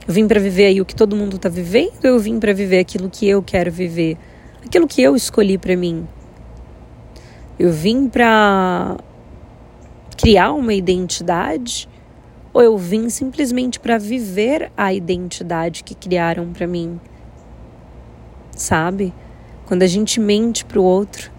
Eu 0.06 0.14
vim 0.14 0.26
para 0.26 0.40
viver 0.40 0.66
aí 0.66 0.80
o 0.80 0.84
que 0.84 0.94
todo 0.94 1.16
mundo 1.16 1.36
está 1.36 1.48
vivendo 1.48 2.04
ou 2.04 2.10
eu 2.10 2.18
vim 2.18 2.38
para 2.38 2.52
viver 2.52 2.78
aquilo 2.78 3.10
que 3.10 3.28
eu 3.28 3.42
quero 3.42 3.70
viver? 3.70 4.16
aquilo 4.64 4.86
que 4.86 5.02
eu 5.02 5.16
escolhi 5.16 5.58
para 5.58 5.76
mim. 5.76 6.06
Eu 7.58 7.72
vim 7.72 8.08
para 8.08 8.96
criar 10.16 10.52
uma 10.52 10.72
identidade 10.72 11.88
ou 12.52 12.62
eu 12.62 12.76
vim 12.76 13.08
simplesmente 13.08 13.78
para 13.78 13.98
viver 13.98 14.70
a 14.76 14.92
identidade 14.92 15.84
que 15.84 15.94
criaram 15.94 16.52
para 16.52 16.66
mim? 16.66 17.00
Sabe? 18.60 19.14
Quando 19.64 19.82
a 19.84 19.86
gente 19.86 20.20
mente 20.20 20.66
para 20.66 20.78
o 20.78 20.84
outro, 20.84 21.32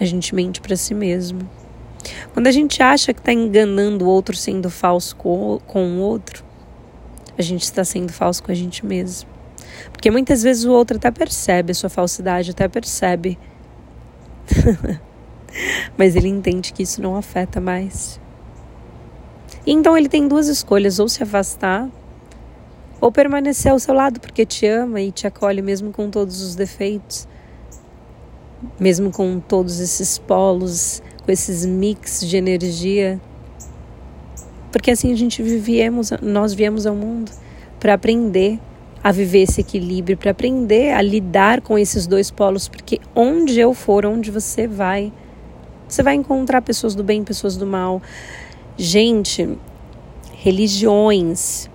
a 0.00 0.04
gente 0.06 0.34
mente 0.34 0.62
para 0.62 0.74
si 0.76 0.94
mesmo. 0.94 1.46
Quando 2.32 2.46
a 2.46 2.50
gente 2.50 2.82
acha 2.82 3.12
que 3.12 3.20
está 3.20 3.34
enganando 3.34 4.06
o 4.06 4.08
outro 4.08 4.34
sendo 4.34 4.70
falso 4.70 5.14
com 5.14 5.60
o 5.68 5.98
outro, 5.98 6.42
a 7.36 7.42
gente 7.42 7.64
está 7.64 7.84
sendo 7.84 8.14
falso 8.14 8.42
com 8.42 8.50
a 8.50 8.54
gente 8.54 8.86
mesmo. 8.86 9.28
Porque 9.92 10.10
muitas 10.10 10.42
vezes 10.42 10.64
o 10.64 10.72
outro 10.72 10.96
até 10.96 11.10
percebe 11.10 11.72
a 11.72 11.74
sua 11.74 11.90
falsidade, 11.90 12.52
até 12.52 12.66
percebe. 12.66 13.38
Mas 15.98 16.16
ele 16.16 16.28
entende 16.28 16.72
que 16.72 16.82
isso 16.82 17.02
não 17.02 17.14
afeta 17.14 17.60
mais. 17.60 18.18
Então 19.66 19.94
ele 19.98 20.08
tem 20.08 20.26
duas 20.26 20.48
escolhas: 20.48 20.98
ou 20.98 21.10
se 21.10 21.22
afastar, 21.22 21.90
ou 23.04 23.12
permanecer 23.12 23.70
ao 23.70 23.78
seu 23.78 23.92
lado 23.92 24.18
porque 24.18 24.46
te 24.46 24.66
ama 24.66 24.98
e 24.98 25.12
te 25.12 25.26
acolhe 25.26 25.60
mesmo 25.60 25.92
com 25.92 26.08
todos 26.08 26.40
os 26.40 26.54
defeitos, 26.54 27.28
mesmo 28.80 29.10
com 29.10 29.38
todos 29.40 29.78
esses 29.78 30.16
polos, 30.16 31.02
com 31.22 31.30
esses 31.30 31.66
mix 31.66 32.26
de 32.26 32.38
energia. 32.38 33.20
Porque 34.72 34.90
assim 34.90 35.12
a 35.12 35.16
gente 35.16 35.42
viemos, 35.42 36.12
nós 36.22 36.54
viemos 36.54 36.86
ao 36.86 36.94
mundo 36.94 37.30
para 37.78 37.92
aprender 37.92 38.58
a 39.02 39.12
viver 39.12 39.42
esse 39.42 39.60
equilíbrio, 39.60 40.16
para 40.16 40.30
aprender 40.30 40.94
a 40.94 41.02
lidar 41.02 41.60
com 41.60 41.78
esses 41.78 42.06
dois 42.06 42.30
polos, 42.30 42.68
porque 42.68 42.98
onde 43.14 43.60
eu 43.60 43.74
for, 43.74 44.06
onde 44.06 44.30
você 44.30 44.66
vai, 44.66 45.12
Você 45.86 46.02
vai 46.02 46.14
encontrar 46.14 46.62
pessoas 46.62 46.94
do 46.94 47.04
bem, 47.04 47.22
pessoas 47.22 47.54
do 47.56 47.66
mal. 47.66 48.00
Gente, 48.78 49.58
religiões. 50.32 51.68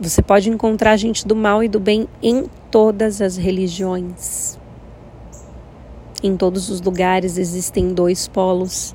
Você 0.00 0.22
pode 0.22 0.48
encontrar 0.48 0.96
gente 0.96 1.26
do 1.26 1.36
mal 1.36 1.62
e 1.62 1.68
do 1.68 1.78
bem 1.78 2.08
em 2.22 2.46
todas 2.70 3.20
as 3.20 3.36
religiões. 3.36 4.58
Em 6.22 6.36
todos 6.36 6.70
os 6.70 6.80
lugares 6.80 7.36
existem 7.36 7.92
dois 7.92 8.26
polos. 8.26 8.94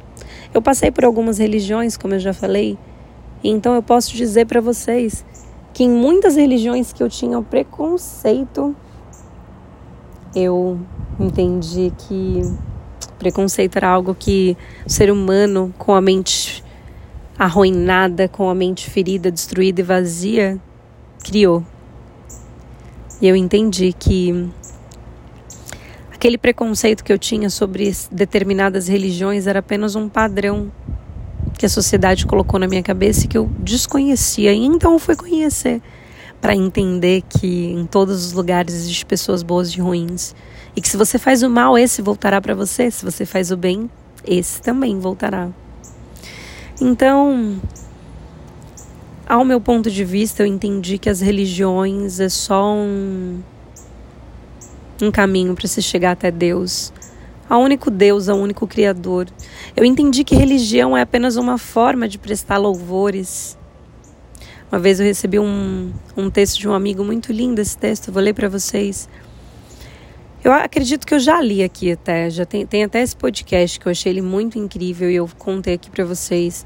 Eu 0.52 0.64
passei 0.64 0.90
por 0.90 1.06
algumas 1.06 1.38
religiões, 1.38 1.96
como 1.96 2.16
eu 2.16 2.20
já 2.20 2.34
falei, 2.34 2.76
então 3.44 3.76
eu 3.76 3.84
posso 3.84 4.16
dizer 4.16 4.48
para 4.48 4.60
vocês 4.60 5.24
que 5.74 5.84
em 5.84 5.90
muitas 5.90 6.36
religiões 6.36 6.92
que 6.92 7.04
eu 7.04 7.10
tinha 7.10 7.40
preconceito, 7.42 8.76
eu 10.36 10.80
entendi 11.20 11.94
que 11.98 12.42
preconceito 13.20 13.78
era 13.78 13.90
algo 13.90 14.16
que 14.16 14.58
o 14.86 14.90
ser 14.90 15.12
humano 15.12 15.74
com 15.78 15.94
a 15.94 16.02
mente 16.02 16.64
arruinada, 17.38 18.28
com 18.28 18.50
a 18.50 18.56
mente 18.56 18.90
ferida, 18.90 19.32
destruída 19.32 19.82
e 19.82 19.84
vazia, 19.84 20.60
criou. 21.24 21.64
E 23.22 23.28
eu 23.28 23.36
entendi 23.36 23.94
que 23.94 24.50
aquele 26.14 26.38
preconceito 26.38 27.04
que 27.04 27.12
eu 27.12 27.20
tinha 27.20 27.50
sobre 27.50 27.94
determinadas 28.12 28.88
religiões 28.88 29.48
era 29.48 29.60
apenas 29.60 29.96
um 29.96 30.08
padrão 30.08 30.72
que 31.58 31.66
a 31.66 31.70
sociedade 31.70 32.26
colocou 32.26 32.60
na 32.60 32.68
minha 32.68 32.82
cabeça 32.82 33.26
e 33.26 33.28
que 33.28 33.38
eu 33.38 33.50
desconhecia. 33.60 34.54
E 34.54 34.66
então 34.66 34.94
eu 34.94 35.00
fui 35.00 35.16
conhecer 35.16 35.82
para 36.40 36.56
entender 36.56 37.24
que 37.28 37.72
em 37.72 37.86
todos 37.86 38.26
os 38.26 38.32
lugares 38.32 38.74
existem 38.74 39.06
pessoas 39.06 39.44
boas 39.44 39.70
e 39.70 39.82
ruins. 39.82 40.34
E 40.76 40.82
que 40.82 40.88
se 40.88 40.96
você 40.96 41.20
faz 41.20 41.44
o 41.44 41.50
mal, 41.50 41.78
esse 41.78 42.02
voltará 42.02 42.40
para 42.40 42.56
você. 42.56 42.90
Se 42.90 43.04
você 43.04 43.26
faz 43.26 43.52
o 43.52 43.58
bem, 43.58 43.90
esse 44.26 44.62
também 44.62 44.98
voltará. 45.00 45.50
Então, 46.80 47.60
ao 49.30 49.46
meu 49.46 49.62
ponto 49.62 49.92
de 49.92 50.04
vista, 50.04 50.42
eu 50.42 50.48
entendi 50.48 50.98
que 50.98 51.08
as 51.08 51.22
religiões 51.22 52.20
é 52.20 52.28
só 52.28 52.74
um, 52.74 53.40
um 55.00 55.12
caminho 55.12 55.54
para 55.54 55.68
se 55.68 55.84
chegar 55.84 56.14
até 56.14 56.32
Deus. 56.32 56.92
Ao 57.48 57.62
único 57.62 57.92
Deus, 57.92 58.28
ao 58.28 58.40
único 58.40 58.66
Criador. 58.66 59.28
Eu 59.78 59.86
entendi 59.86 60.24
que 60.24 60.36
religião 60.36 60.98
é 60.98 61.02
apenas 61.02 61.36
uma 61.36 61.60
forma 61.60 62.08
de 62.08 62.18
prestar 62.18 62.58
louvores. 62.58 63.56
Uma 64.72 64.80
vez 64.80 65.00
eu 65.00 65.06
recebi 65.06 65.38
um, 65.38 65.94
um 66.18 66.32
texto 66.32 66.58
de 66.58 66.68
um 66.68 66.74
amigo 66.74 67.04
muito 67.04 67.32
lindo, 67.32 67.62
esse 67.62 67.78
texto, 67.78 68.08
eu 68.08 68.14
vou 68.14 68.24
ler 68.24 68.34
para 68.34 68.50
vocês. 68.50 69.08
Eu 70.44 70.52
acredito 70.52 71.06
que 71.06 71.14
eu 71.14 71.20
já 71.20 71.40
li 71.40 71.64
aqui 71.64 71.92
até, 71.92 72.32
já 72.32 72.46
tem, 72.46 72.66
tem 72.66 72.84
até 72.84 73.02
esse 73.02 73.16
podcast 73.16 73.80
que 73.80 73.86
eu 73.86 73.92
achei 73.92 74.12
ele 74.12 74.22
muito 74.22 74.58
incrível 74.58 75.10
e 75.10 75.16
eu 75.16 75.30
contei 75.38 75.76
aqui 75.76 75.90
para 75.90 76.04
vocês. 76.04 76.66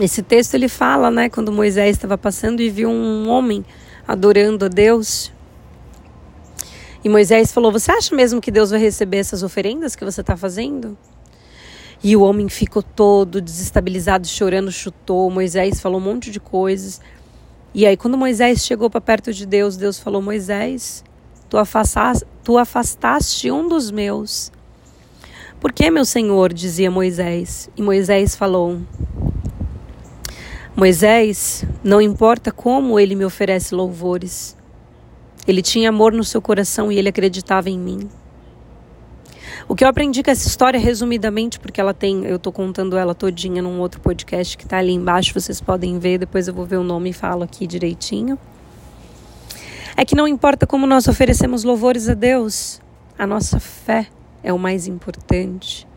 Esse 0.00 0.22
texto 0.22 0.54
ele 0.54 0.68
fala, 0.68 1.10
né, 1.10 1.28
quando 1.28 1.50
Moisés 1.50 1.96
estava 1.96 2.16
passando 2.16 2.60
e 2.60 2.70
viu 2.70 2.88
um 2.88 3.28
homem 3.28 3.64
adorando 4.06 4.64
a 4.64 4.68
Deus. 4.68 5.32
E 7.02 7.08
Moisés 7.08 7.52
falou: 7.52 7.72
Você 7.72 7.90
acha 7.90 8.14
mesmo 8.14 8.40
que 8.40 8.50
Deus 8.50 8.70
vai 8.70 8.78
receber 8.78 9.18
essas 9.18 9.42
oferendas 9.42 9.96
que 9.96 10.04
você 10.04 10.20
está 10.20 10.36
fazendo? 10.36 10.96
E 12.02 12.16
o 12.16 12.22
homem 12.22 12.48
ficou 12.48 12.82
todo 12.82 13.40
desestabilizado, 13.40 14.26
chorando, 14.26 14.70
chutou. 14.70 15.28
Moisés 15.30 15.80
falou 15.80 16.00
um 16.00 16.04
monte 16.04 16.30
de 16.30 16.38
coisas. 16.38 17.00
E 17.74 17.84
aí, 17.84 17.96
quando 17.96 18.16
Moisés 18.16 18.64
chegou 18.64 18.88
para 18.88 19.00
perto 19.00 19.32
de 19.32 19.44
Deus, 19.44 19.76
Deus 19.76 19.98
falou: 19.98 20.22
Moisés, 20.22 21.04
tu 21.50 21.58
afastaste, 21.58 22.24
tu 22.44 22.56
afastaste 22.56 23.50
um 23.50 23.68
dos 23.68 23.90
meus. 23.90 24.52
Por 25.60 25.72
que, 25.72 25.90
meu 25.90 26.04
senhor? 26.04 26.52
dizia 26.52 26.88
Moisés. 26.88 27.68
E 27.76 27.82
Moisés 27.82 28.36
falou: 28.36 28.80
Moisés, 30.78 31.64
não 31.82 32.00
importa 32.00 32.52
como 32.52 33.00
ele 33.00 33.16
me 33.16 33.24
oferece 33.24 33.74
louvores, 33.74 34.56
ele 35.44 35.60
tinha 35.60 35.88
amor 35.88 36.12
no 36.12 36.22
seu 36.22 36.40
coração 36.40 36.92
e 36.92 36.96
ele 36.96 37.08
acreditava 37.08 37.68
em 37.68 37.76
mim. 37.76 38.08
O 39.66 39.74
que 39.74 39.82
eu 39.82 39.88
aprendi 39.88 40.22
com 40.22 40.30
essa 40.30 40.46
história, 40.46 40.78
resumidamente, 40.78 41.58
porque 41.58 41.80
ela 41.80 41.92
tem, 41.92 42.24
eu 42.26 42.36
estou 42.36 42.52
contando 42.52 42.96
ela 42.96 43.12
todinha 43.12 43.60
num 43.60 43.80
outro 43.80 44.00
podcast 44.00 44.56
que 44.56 44.62
está 44.62 44.78
ali 44.78 44.92
embaixo, 44.92 45.34
vocês 45.34 45.60
podem 45.60 45.98
ver, 45.98 46.18
depois 46.18 46.46
eu 46.46 46.54
vou 46.54 46.64
ver 46.64 46.76
o 46.76 46.84
nome 46.84 47.10
e 47.10 47.12
falo 47.12 47.42
aqui 47.42 47.66
direitinho 47.66 48.38
é 49.96 50.04
que 50.04 50.14
não 50.14 50.28
importa 50.28 50.64
como 50.64 50.86
nós 50.86 51.08
oferecemos 51.08 51.64
louvores 51.64 52.08
a 52.08 52.14
Deus, 52.14 52.80
a 53.18 53.26
nossa 53.26 53.58
fé 53.58 54.06
é 54.44 54.52
o 54.52 54.58
mais 54.58 54.86
importante. 54.86 55.88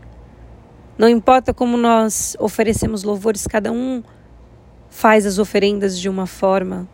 Não 0.98 1.08
importa 1.08 1.54
como 1.54 1.76
nós 1.76 2.36
oferecemos 2.40 3.04
louvores, 3.04 3.46
cada 3.46 3.70
um 3.70 4.02
faz 4.92 5.24
as 5.24 5.38
oferendas 5.38 5.98
de 5.98 6.08
uma 6.08 6.26
forma. 6.26 6.86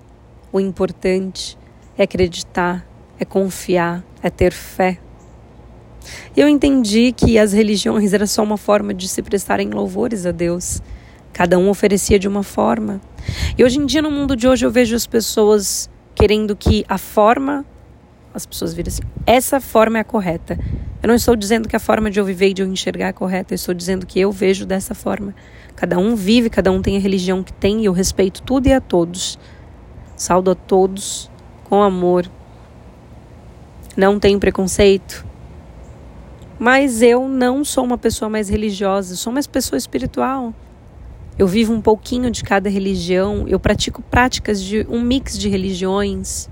O 0.53 0.61
importante 0.61 1.59
é 1.99 2.05
acreditar, 2.05 2.87
é 3.19 3.25
confiar, 3.25 4.05
é 4.23 4.31
ter 4.31 4.53
fé. 4.53 4.99
Eu 6.35 6.49
entendi 6.49 7.13
que 7.13 7.37
as 7.39 7.53
religiões 7.53 8.15
era 8.15 8.27
só 8.27 8.43
uma 8.43 8.57
forma 8.57 8.95
de 8.95 9.09
se 9.09 9.21
prestarem 9.21 9.69
louvores 9.71 10.25
a 10.25 10.31
Deus. 10.31 10.81
Cada 11.33 11.59
um 11.59 11.69
oferecia 11.69 12.19
de 12.19 12.29
uma 12.29 12.45
forma. 12.45 13.01
E 13.59 13.65
hoje 13.65 13.79
em 13.79 13.85
dia, 13.85 14.01
no 14.01 14.13
mundo 14.13 14.37
de 14.37 14.47
hoje, 14.49 14.65
eu 14.65 14.71
vejo 14.71 14.95
as 14.95 15.07
pessoas 15.07 15.91
querendo 16.15 16.55
que 16.55 16.85
a 16.89 16.99
forma, 16.99 17.65
as 18.33 18.47
pessoas 18.47 18.73
viram 18.73 18.89
assim, 18.89 19.03
essa 19.27 19.61
forma 19.61 19.99
é 19.99 20.01
a 20.01 20.05
correta. 20.05 20.59
Eu 21.03 21.09
não 21.09 21.17
estou 21.17 21.35
dizendo 21.35 21.69
que 21.69 21.77
a 21.77 21.81
forma 21.81 22.11
de 22.11 22.19
eu 22.21 22.25
viver 22.25 22.51
e 22.51 22.55
de 22.55 22.63
eu 22.63 22.67
enxergar 22.67 23.09
é 23.09 23.13
correta, 23.13 23.53
eu 23.53 23.57
estou 23.57 23.75
dizendo 23.75 24.07
que 24.07 24.21
eu 24.21 24.31
vejo 24.31 24.65
dessa 24.65 24.95
forma. 24.95 25.35
Cada 25.79 25.97
um 25.97 26.17
vive, 26.17 26.51
cada 26.51 26.73
um 26.73 26.83
tem 26.83 26.97
a 26.97 27.01
religião 27.01 27.41
que 27.41 27.53
tem 27.53 27.83
e 27.83 27.85
eu 27.85 27.93
respeito 27.93 28.43
tudo 28.43 28.67
e 28.67 28.73
a 28.73 28.81
todos. 28.81 29.39
Saldo 30.17 30.51
a 30.51 30.55
todos 30.57 31.31
com 31.63 31.81
amor. 31.81 32.29
Não 33.97 34.19
tenho 34.19 34.41
preconceito. 34.41 35.25
Mas 36.59 37.01
eu 37.01 37.29
não 37.29 37.65
sou 37.65 37.85
uma 37.85 37.97
pessoa 37.97 38.29
mais 38.29 38.49
religiosa, 38.49 39.15
sou 39.15 39.33
uma 39.33 39.41
pessoa 39.45 39.79
espiritual. 39.79 40.53
Eu 41.39 41.47
vivo 41.47 41.73
um 41.73 41.81
pouquinho 41.81 42.29
de 42.29 42.43
cada 42.43 42.69
religião, 42.69 43.47
eu 43.47 43.61
pratico 43.61 44.03
práticas 44.03 44.61
de 44.61 44.85
um 44.91 45.01
mix 45.01 45.39
de 45.39 45.49
religiões. 45.49 46.51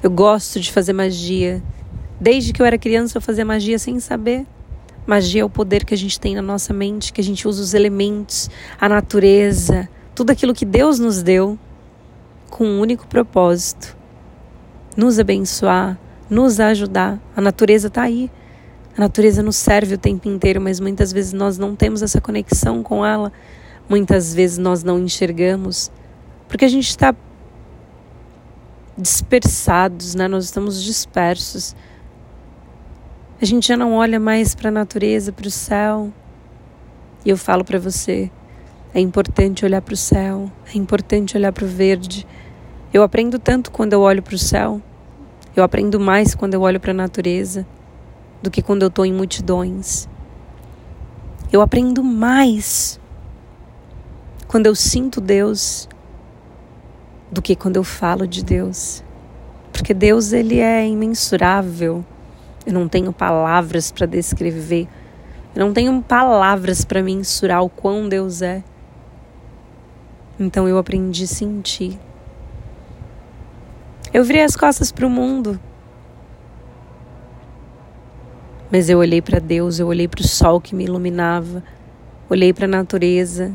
Eu 0.00 0.12
gosto 0.12 0.60
de 0.60 0.70
fazer 0.70 0.92
magia. 0.92 1.60
Desde 2.20 2.52
que 2.52 2.62
eu 2.62 2.66
era 2.66 2.78
criança, 2.78 3.18
eu 3.18 3.20
fazia 3.20 3.44
magia 3.44 3.80
sem 3.80 3.98
saber. 3.98 4.46
Magia 5.06 5.42
é 5.42 5.44
o 5.44 5.50
poder 5.50 5.84
que 5.84 5.94
a 5.94 5.96
gente 5.96 6.20
tem 6.20 6.34
na 6.34 6.42
nossa 6.42 6.72
mente, 6.72 7.12
que 7.12 7.20
a 7.20 7.24
gente 7.24 7.48
usa 7.48 7.62
os 7.62 7.74
elementos, 7.74 8.50
a 8.80 8.88
natureza, 8.88 9.88
tudo 10.14 10.30
aquilo 10.30 10.54
que 10.54 10.64
Deus 10.64 10.98
nos 10.98 11.22
deu 11.22 11.58
com 12.50 12.64
um 12.64 12.80
único 12.80 13.06
propósito: 13.06 13.96
nos 14.96 15.18
abençoar, 15.18 15.98
nos 16.28 16.60
ajudar. 16.60 17.18
A 17.34 17.40
natureza 17.40 17.88
está 17.88 18.02
aí. 18.02 18.30
A 18.96 19.00
natureza 19.00 19.42
nos 19.42 19.56
serve 19.56 19.94
o 19.94 19.98
tempo 19.98 20.28
inteiro, 20.28 20.60
mas 20.60 20.80
muitas 20.80 21.12
vezes 21.12 21.32
nós 21.32 21.56
não 21.56 21.74
temos 21.74 22.02
essa 22.02 22.20
conexão 22.20 22.82
com 22.82 23.06
ela. 23.06 23.32
Muitas 23.88 24.34
vezes 24.34 24.58
nós 24.58 24.84
não 24.84 24.98
enxergamos, 24.98 25.90
porque 26.48 26.64
a 26.64 26.68
gente 26.68 26.88
está 26.88 27.14
dispersados, 28.96 30.14
né? 30.14 30.28
Nós 30.28 30.44
estamos 30.44 30.82
dispersos. 30.82 31.74
A 33.42 33.46
gente 33.46 33.68
já 33.68 33.76
não 33.76 33.94
olha 33.94 34.20
mais 34.20 34.54
para 34.54 34.68
a 34.68 34.72
natureza, 34.72 35.32
para 35.32 35.48
o 35.48 35.50
céu. 35.50 36.12
E 37.24 37.30
eu 37.30 37.38
falo 37.38 37.64
para 37.64 37.78
você, 37.78 38.30
é 38.92 39.00
importante 39.00 39.64
olhar 39.64 39.80
para 39.80 39.94
o 39.94 39.96
céu, 39.96 40.52
é 40.66 40.76
importante 40.76 41.38
olhar 41.38 41.50
para 41.50 41.64
o 41.64 41.68
verde. 41.68 42.26
Eu 42.92 43.02
aprendo 43.02 43.38
tanto 43.38 43.70
quando 43.70 43.94
eu 43.94 44.02
olho 44.02 44.22
para 44.22 44.34
o 44.34 44.38
céu. 44.38 44.82
Eu 45.56 45.64
aprendo 45.64 45.98
mais 45.98 46.34
quando 46.34 46.52
eu 46.52 46.60
olho 46.60 46.78
para 46.78 46.90
a 46.90 46.94
natureza 46.94 47.66
do 48.42 48.50
que 48.50 48.60
quando 48.60 48.82
eu 48.82 48.88
estou 48.88 49.06
em 49.06 49.12
multidões. 49.12 50.06
Eu 51.50 51.62
aprendo 51.62 52.04
mais 52.04 53.00
quando 54.46 54.66
eu 54.66 54.74
sinto 54.74 55.18
Deus 55.18 55.88
do 57.32 57.40
que 57.40 57.56
quando 57.56 57.76
eu 57.76 57.84
falo 57.84 58.26
de 58.26 58.44
Deus. 58.44 59.02
Porque 59.72 59.94
Deus 59.94 60.34
ele 60.34 60.58
é 60.58 60.86
imensurável. 60.86 62.04
Eu 62.66 62.72
não 62.72 62.88
tenho 62.88 63.12
palavras 63.12 63.90
para 63.90 64.06
descrever. 64.06 64.88
Eu 65.54 65.64
não 65.64 65.72
tenho 65.72 66.00
palavras 66.02 66.84
para 66.84 67.02
mensurar 67.02 67.62
o 67.62 67.68
quão 67.68 68.08
Deus 68.08 68.42
é. 68.42 68.62
Então 70.38 70.68
eu 70.68 70.78
aprendi 70.78 71.24
a 71.24 71.26
sentir. 71.26 71.98
Eu 74.12 74.24
virei 74.24 74.42
as 74.42 74.56
costas 74.56 74.90
para 74.90 75.06
o 75.06 75.10
mundo. 75.10 75.60
Mas 78.70 78.88
eu 78.88 78.98
olhei 78.98 79.20
para 79.20 79.38
Deus, 79.38 79.78
eu 79.78 79.88
olhei 79.88 80.06
para 80.06 80.20
o 80.20 80.26
sol 80.26 80.60
que 80.60 80.74
me 80.74 80.84
iluminava, 80.84 81.62
olhei 82.28 82.52
para 82.52 82.66
a 82.66 82.68
natureza 82.68 83.52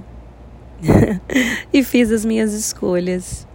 e 1.72 1.84
fiz 1.84 2.12
as 2.12 2.26
minhas 2.26 2.54
escolhas. 2.54 3.48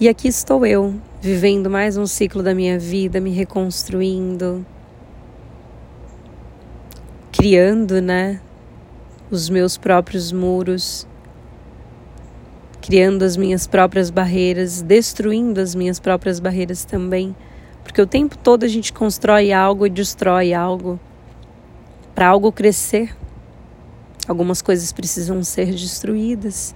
E 0.00 0.08
aqui 0.08 0.26
estou 0.26 0.66
eu, 0.66 0.92
vivendo 1.20 1.70
mais 1.70 1.96
um 1.96 2.04
ciclo 2.04 2.42
da 2.42 2.52
minha 2.52 2.76
vida, 2.76 3.20
me 3.20 3.30
reconstruindo, 3.30 4.66
criando, 7.30 8.02
né, 8.02 8.40
os 9.30 9.48
meus 9.48 9.78
próprios 9.78 10.32
muros, 10.32 11.06
criando 12.82 13.22
as 13.22 13.36
minhas 13.36 13.68
próprias 13.68 14.10
barreiras, 14.10 14.82
destruindo 14.82 15.60
as 15.60 15.76
minhas 15.76 16.00
próprias 16.00 16.40
barreiras 16.40 16.84
também, 16.84 17.34
porque 17.84 18.02
o 18.02 18.06
tempo 18.06 18.36
todo 18.36 18.64
a 18.64 18.68
gente 18.68 18.92
constrói 18.92 19.52
algo 19.52 19.86
e 19.86 19.90
destrói 19.90 20.52
algo 20.52 20.98
para 22.16 22.26
algo 22.26 22.50
crescer. 22.50 23.16
Algumas 24.26 24.60
coisas 24.60 24.90
precisam 24.90 25.44
ser 25.44 25.66
destruídas. 25.66 26.74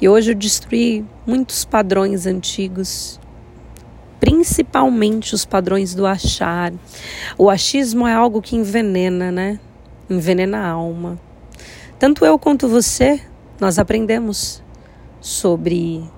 E 0.00 0.08
hoje 0.08 0.30
eu 0.30 0.34
destruí 0.34 1.04
muitos 1.26 1.64
padrões 1.64 2.24
antigos, 2.24 3.18
principalmente 4.20 5.34
os 5.34 5.44
padrões 5.44 5.92
do 5.92 6.06
achar. 6.06 6.72
O 7.36 7.50
achismo 7.50 8.06
é 8.06 8.14
algo 8.14 8.40
que 8.40 8.54
envenena, 8.54 9.32
né? 9.32 9.58
Envenena 10.08 10.58
a 10.58 10.70
alma. 10.70 11.18
Tanto 11.98 12.24
eu 12.24 12.38
quanto 12.38 12.68
você, 12.68 13.20
nós 13.60 13.76
aprendemos 13.76 14.62
sobre 15.20 16.08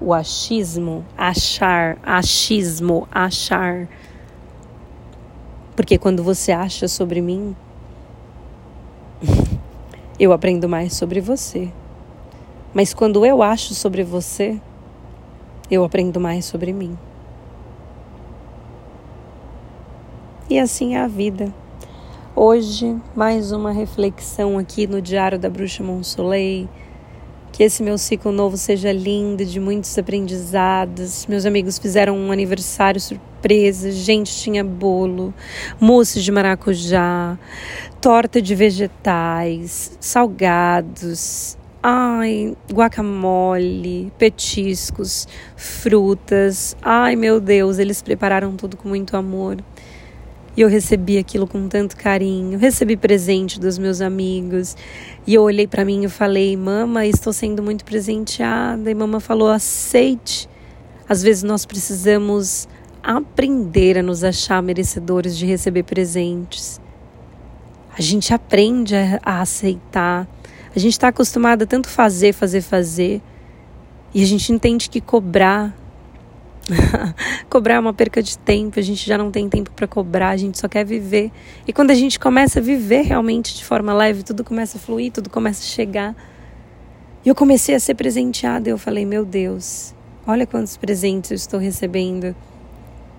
o 0.00 0.12
achismo, 0.12 1.04
achar, 1.16 1.98
achismo, 2.02 3.06
achar. 3.12 3.88
Porque 5.76 5.96
quando 5.96 6.24
você 6.24 6.50
acha 6.50 6.88
sobre 6.88 7.20
mim, 7.20 7.54
eu 10.18 10.32
aprendo 10.32 10.68
mais 10.68 10.96
sobre 10.96 11.20
você. 11.20 11.72
Mas 12.72 12.92
quando 12.92 13.24
eu 13.24 13.42
acho 13.42 13.74
sobre 13.74 14.04
você, 14.04 14.60
eu 15.70 15.84
aprendo 15.84 16.20
mais 16.20 16.44
sobre 16.44 16.72
mim. 16.72 16.96
E 20.50 20.58
assim 20.58 20.94
é 20.94 21.00
a 21.00 21.06
vida. 21.06 21.52
Hoje, 22.36 22.96
mais 23.16 23.52
uma 23.52 23.72
reflexão 23.72 24.58
aqui 24.58 24.86
no 24.86 25.00
Diário 25.00 25.38
da 25.38 25.48
Bruxa 25.48 25.82
Monsoleil. 25.82 26.68
Que 27.52 27.64
esse 27.64 27.82
meu 27.82 27.98
ciclo 27.98 28.30
novo 28.30 28.56
seja 28.56 28.92
lindo, 28.92 29.44
de 29.44 29.58
muitos 29.58 29.96
aprendizados. 29.98 31.26
Meus 31.26 31.44
amigos 31.46 31.78
fizeram 31.78 32.16
um 32.16 32.30
aniversário 32.30 33.00
surpresa. 33.00 33.90
Gente, 33.90 34.36
tinha 34.36 34.62
bolo, 34.62 35.34
mousse 35.80 36.22
de 36.22 36.30
maracujá, 36.30 37.38
torta 38.00 38.40
de 38.40 38.54
vegetais, 38.54 39.96
salgados, 39.98 41.58
Ai, 41.90 42.54
guacamole, 42.70 44.12
petiscos, 44.18 45.26
frutas. 45.56 46.76
Ai, 46.82 47.16
meu 47.16 47.40
Deus, 47.40 47.78
eles 47.78 48.02
prepararam 48.02 48.54
tudo 48.56 48.76
com 48.76 48.90
muito 48.90 49.16
amor. 49.16 49.56
E 50.54 50.60
eu 50.60 50.68
recebi 50.68 51.16
aquilo 51.16 51.46
com 51.46 51.66
tanto 51.66 51.96
carinho. 51.96 52.58
Recebi 52.58 52.94
presente 52.94 53.58
dos 53.58 53.78
meus 53.78 54.02
amigos. 54.02 54.76
E 55.26 55.32
eu 55.32 55.42
olhei 55.42 55.66
para 55.66 55.82
mim 55.82 56.04
e 56.04 56.10
falei: 56.10 56.54
"Mama, 56.58 57.06
estou 57.06 57.32
sendo 57.32 57.62
muito 57.62 57.86
presenteada". 57.86 58.90
E 58.90 58.94
mama 58.94 59.18
falou: 59.18 59.48
"Aceite". 59.48 60.46
Às 61.08 61.22
vezes 61.22 61.42
nós 61.42 61.64
precisamos 61.64 62.68
aprender 63.02 63.96
a 63.96 64.02
nos 64.02 64.22
achar 64.22 64.62
merecedores 64.62 65.38
de 65.38 65.46
receber 65.46 65.84
presentes. 65.84 66.78
A 67.96 68.02
gente 68.02 68.34
aprende 68.34 68.94
a, 68.94 69.18
a 69.24 69.40
aceitar 69.40 70.28
a 70.78 70.80
gente 70.80 70.92
está 70.92 71.08
acostumado 71.08 71.62
a 71.62 71.66
tanto 71.66 71.88
fazer, 71.88 72.32
fazer, 72.32 72.60
fazer, 72.60 73.20
e 74.14 74.22
a 74.22 74.26
gente 74.26 74.52
entende 74.52 74.88
que 74.88 75.00
cobrar 75.00 75.74
cobrar 77.50 77.74
é 77.74 77.80
uma 77.80 77.92
perca 77.92 78.22
de 78.22 78.38
tempo, 78.38 78.78
a 78.78 78.82
gente 78.82 79.04
já 79.04 79.18
não 79.18 79.28
tem 79.28 79.48
tempo 79.48 79.72
para 79.72 79.88
cobrar, 79.88 80.28
a 80.28 80.36
gente 80.36 80.56
só 80.56 80.68
quer 80.68 80.84
viver. 80.84 81.32
E 81.66 81.72
quando 81.72 81.90
a 81.90 81.94
gente 81.94 82.20
começa 82.20 82.60
a 82.60 82.62
viver 82.62 83.02
realmente 83.02 83.56
de 83.56 83.64
forma 83.64 83.92
leve, 83.92 84.22
tudo 84.22 84.44
começa 84.44 84.78
a 84.78 84.80
fluir, 84.80 85.10
tudo 85.10 85.28
começa 85.28 85.62
a 85.62 85.66
chegar. 85.66 86.14
E 87.24 87.28
eu 87.28 87.34
comecei 87.34 87.74
a 87.74 87.80
ser 87.80 87.94
presenteada, 87.94 88.68
e 88.68 88.72
eu 88.72 88.78
falei: 88.78 89.04
"Meu 89.04 89.24
Deus, 89.24 89.94
olha 90.26 90.46
quantos 90.46 90.76
presentes 90.76 91.30
eu 91.32 91.36
estou 91.36 91.58
recebendo". 91.58 92.36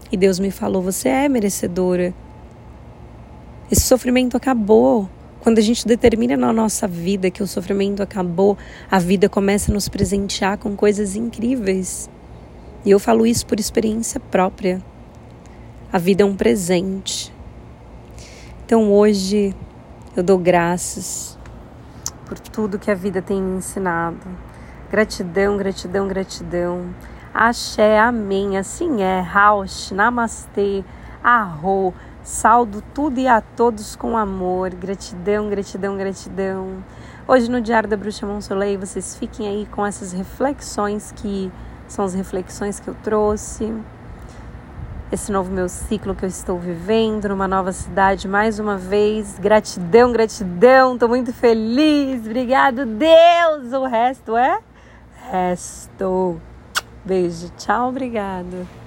E 0.10 0.16
Deus 0.16 0.40
me 0.40 0.50
falou: 0.50 0.82
"Você 0.82 1.10
é 1.10 1.28
merecedora. 1.28 2.14
Esse 3.70 3.82
sofrimento 3.82 4.38
acabou. 4.38 5.10
Quando 5.42 5.58
a 5.58 5.62
gente 5.62 5.88
determina 5.88 6.36
na 6.36 6.52
nossa 6.52 6.88
vida 6.88 7.32
que 7.32 7.42
o 7.42 7.48
sofrimento 7.48 8.04
acabou, 8.04 8.58
a 8.92 9.00
vida 9.00 9.30
começa 9.30 9.72
a 9.72 9.74
nos 9.74 9.88
presentear 9.88 10.58
com 10.58 10.76
coisas 10.76 11.16
incríveis. 11.16 12.10
E 12.86 12.92
eu 12.92 13.00
falo 13.00 13.26
isso 13.26 13.46
por 13.46 13.60
experiência 13.60 14.20
própria. 14.20 14.82
A 15.92 15.98
vida 15.98 16.24
é 16.24 16.26
um 16.26 16.36
presente. 16.36 17.34
Então 18.66 18.92
hoje 18.92 19.56
eu 20.16 20.24
dou 20.24 20.38
graças 20.38 21.38
por 22.26 22.38
tudo 22.38 22.78
que 22.78 22.92
a 22.92 22.96
vida 22.96 23.22
tem 23.22 23.42
me 23.42 23.58
ensinado. 23.58 24.28
Gratidão, 24.92 25.58
gratidão, 25.58 26.08
gratidão. 26.08 26.94
Axé, 27.34 27.98
amém. 27.98 28.58
Assim 28.58 29.02
é. 29.02 29.20
Raush, 29.20 29.92
namastê, 29.92 30.84
arro. 31.24 31.94
Saldo 32.24 32.84
tudo 32.94 33.20
e 33.20 33.28
a 33.28 33.42
todos 33.42 33.96
com 33.96 34.18
amor. 34.18 34.72
Gratidão, 34.72 35.50
gratidão, 35.50 35.98
gratidão. 35.98 36.84
Hoje 37.28 37.50
no 37.50 37.62
Diário 37.62 37.88
da 37.88 37.96
Bruxa 37.96 38.26
Monsoleil, 38.26 38.80
vocês 38.80 39.16
fiquem 39.16 39.48
aí 39.48 39.66
com 39.68 39.86
essas 39.86 40.12
reflexões 40.12 41.12
que 41.12 41.52
são 41.88 42.06
as 42.06 42.14
reflexões 42.14 42.80
que 42.80 42.88
eu 42.88 42.96
trouxe. 43.04 43.74
Esse 45.12 45.32
novo 45.32 45.52
meu 45.52 45.68
ciclo 45.68 46.14
que 46.14 46.24
eu 46.24 46.30
estou 46.30 46.60
vivendo 46.60 47.30
numa 47.30 47.48
nova 47.48 47.72
cidade 47.72 48.28
mais 48.28 48.60
uma 48.60 48.78
vez. 48.78 49.40
Gratidão, 49.40 50.12
gratidão. 50.12 50.94
Estou 50.94 51.10
muito 51.10 51.34
feliz. 51.34 52.22
Obrigado, 52.22 52.86
Deus. 52.86 53.74
O 53.74 53.86
resto 53.86 54.38
é 54.38 54.60
resto. 55.32 56.40
Beijo. 57.06 57.50
Tchau, 57.58 57.90
obrigado. 57.90 58.79